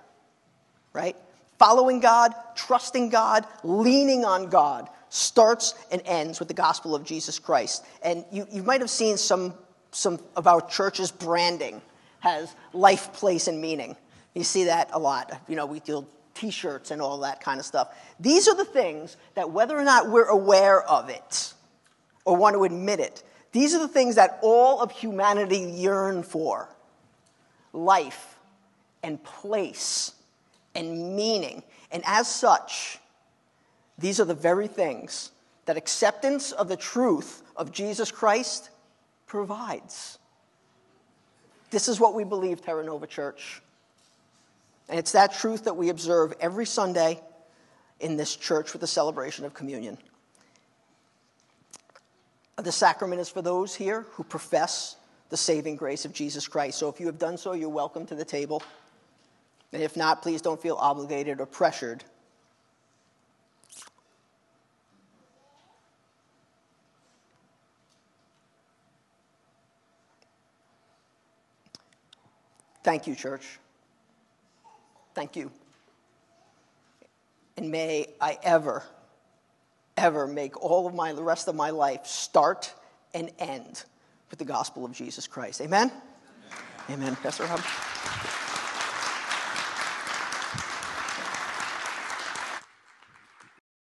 Right? 0.92 1.16
Following 1.58 2.00
God, 2.00 2.34
trusting 2.54 3.10
God, 3.10 3.46
leaning 3.62 4.24
on 4.24 4.48
God 4.48 4.88
starts 5.16 5.74
and 5.90 6.02
ends 6.04 6.38
with 6.38 6.48
the 6.48 6.54
gospel 6.54 6.94
of 6.94 7.02
Jesus 7.04 7.38
Christ. 7.38 7.84
And 8.02 8.24
you, 8.30 8.46
you 8.52 8.62
might 8.62 8.80
have 8.80 8.90
seen 8.90 9.16
some, 9.16 9.54
some 9.90 10.20
of 10.36 10.46
our 10.46 10.60
church's 10.60 11.10
branding 11.10 11.80
has 12.20 12.54
life, 12.72 13.12
place, 13.12 13.48
and 13.48 13.60
meaning. 13.60 13.96
You 14.34 14.44
see 14.44 14.64
that 14.64 14.90
a 14.92 14.98
lot. 14.98 15.40
You 15.48 15.56
know, 15.56 15.66
we 15.66 15.80
do 15.80 16.06
t 16.34 16.50
shirts 16.50 16.90
and 16.90 17.00
all 17.00 17.18
that 17.20 17.40
kind 17.40 17.58
of 17.58 17.64
stuff. 17.64 17.96
These 18.20 18.46
are 18.46 18.54
the 18.54 18.64
things 18.64 19.16
that, 19.34 19.50
whether 19.50 19.76
or 19.78 19.84
not 19.84 20.10
we're 20.10 20.28
aware 20.28 20.82
of 20.82 21.08
it 21.08 21.54
or 22.24 22.36
want 22.36 22.54
to 22.54 22.64
admit 22.64 23.00
it, 23.00 23.22
these 23.52 23.74
are 23.74 23.78
the 23.78 23.88
things 23.88 24.16
that 24.16 24.38
all 24.42 24.82
of 24.82 24.90
humanity 24.90 25.60
yearn 25.60 26.22
for 26.22 26.68
life 27.72 28.36
and 29.02 29.22
place 29.22 30.12
and 30.74 31.16
meaning. 31.16 31.62
And 31.90 32.02
as 32.04 32.28
such, 32.28 32.98
these 33.98 34.20
are 34.20 34.24
the 34.24 34.34
very 34.34 34.68
things 34.68 35.30
that 35.64 35.76
acceptance 35.76 36.52
of 36.52 36.68
the 36.68 36.76
truth 36.76 37.42
of 37.56 37.72
Jesus 37.72 38.10
Christ 38.10 38.70
provides. 39.26 40.18
This 41.70 41.88
is 41.88 41.98
what 41.98 42.14
we 42.14 42.24
believe, 42.24 42.62
Terra 42.62 42.84
Nova 42.84 43.06
Church. 43.06 43.60
And 44.88 44.98
it's 44.98 45.12
that 45.12 45.32
truth 45.32 45.64
that 45.64 45.76
we 45.76 45.88
observe 45.88 46.32
every 46.40 46.66
Sunday 46.66 47.20
in 47.98 48.16
this 48.16 48.36
church 48.36 48.72
with 48.72 48.80
the 48.80 48.86
celebration 48.86 49.44
of 49.44 49.54
communion. 49.54 49.98
The 52.56 52.72
sacrament 52.72 53.20
is 53.20 53.28
for 53.28 53.42
those 53.42 53.74
here 53.74 54.06
who 54.12 54.24
profess 54.24 54.96
the 55.28 55.36
saving 55.36 55.76
grace 55.76 56.04
of 56.04 56.12
Jesus 56.12 56.46
Christ. 56.46 56.78
So 56.78 56.88
if 56.88 57.00
you 57.00 57.06
have 57.06 57.18
done 57.18 57.36
so, 57.36 57.52
you're 57.52 57.68
welcome 57.68 58.06
to 58.06 58.14
the 58.14 58.24
table. 58.24 58.62
And 59.72 59.82
if 59.82 59.96
not, 59.96 60.22
please 60.22 60.40
don't 60.40 60.60
feel 60.60 60.76
obligated 60.76 61.40
or 61.40 61.46
pressured. 61.46 62.04
Thank 72.86 73.08
you, 73.08 73.16
church. 73.16 73.58
Thank 75.12 75.34
you. 75.34 75.50
And 77.56 77.72
may 77.72 78.06
I 78.20 78.38
ever, 78.44 78.84
ever 79.96 80.28
make 80.28 80.62
all 80.62 80.86
of 80.86 80.94
my, 80.94 81.12
the 81.12 81.24
rest 81.24 81.48
of 81.48 81.56
my 81.56 81.70
life 81.70 82.06
start 82.06 82.72
and 83.12 83.32
end 83.40 83.82
with 84.30 84.38
the 84.38 84.44
gospel 84.44 84.84
of 84.84 84.92
Jesus 84.92 85.26
Christ. 85.26 85.60
Amen? 85.62 85.90
Amen. 86.88 87.00
Amen. 87.00 87.16
Pastor 87.16 87.46
Rob. 87.46 87.60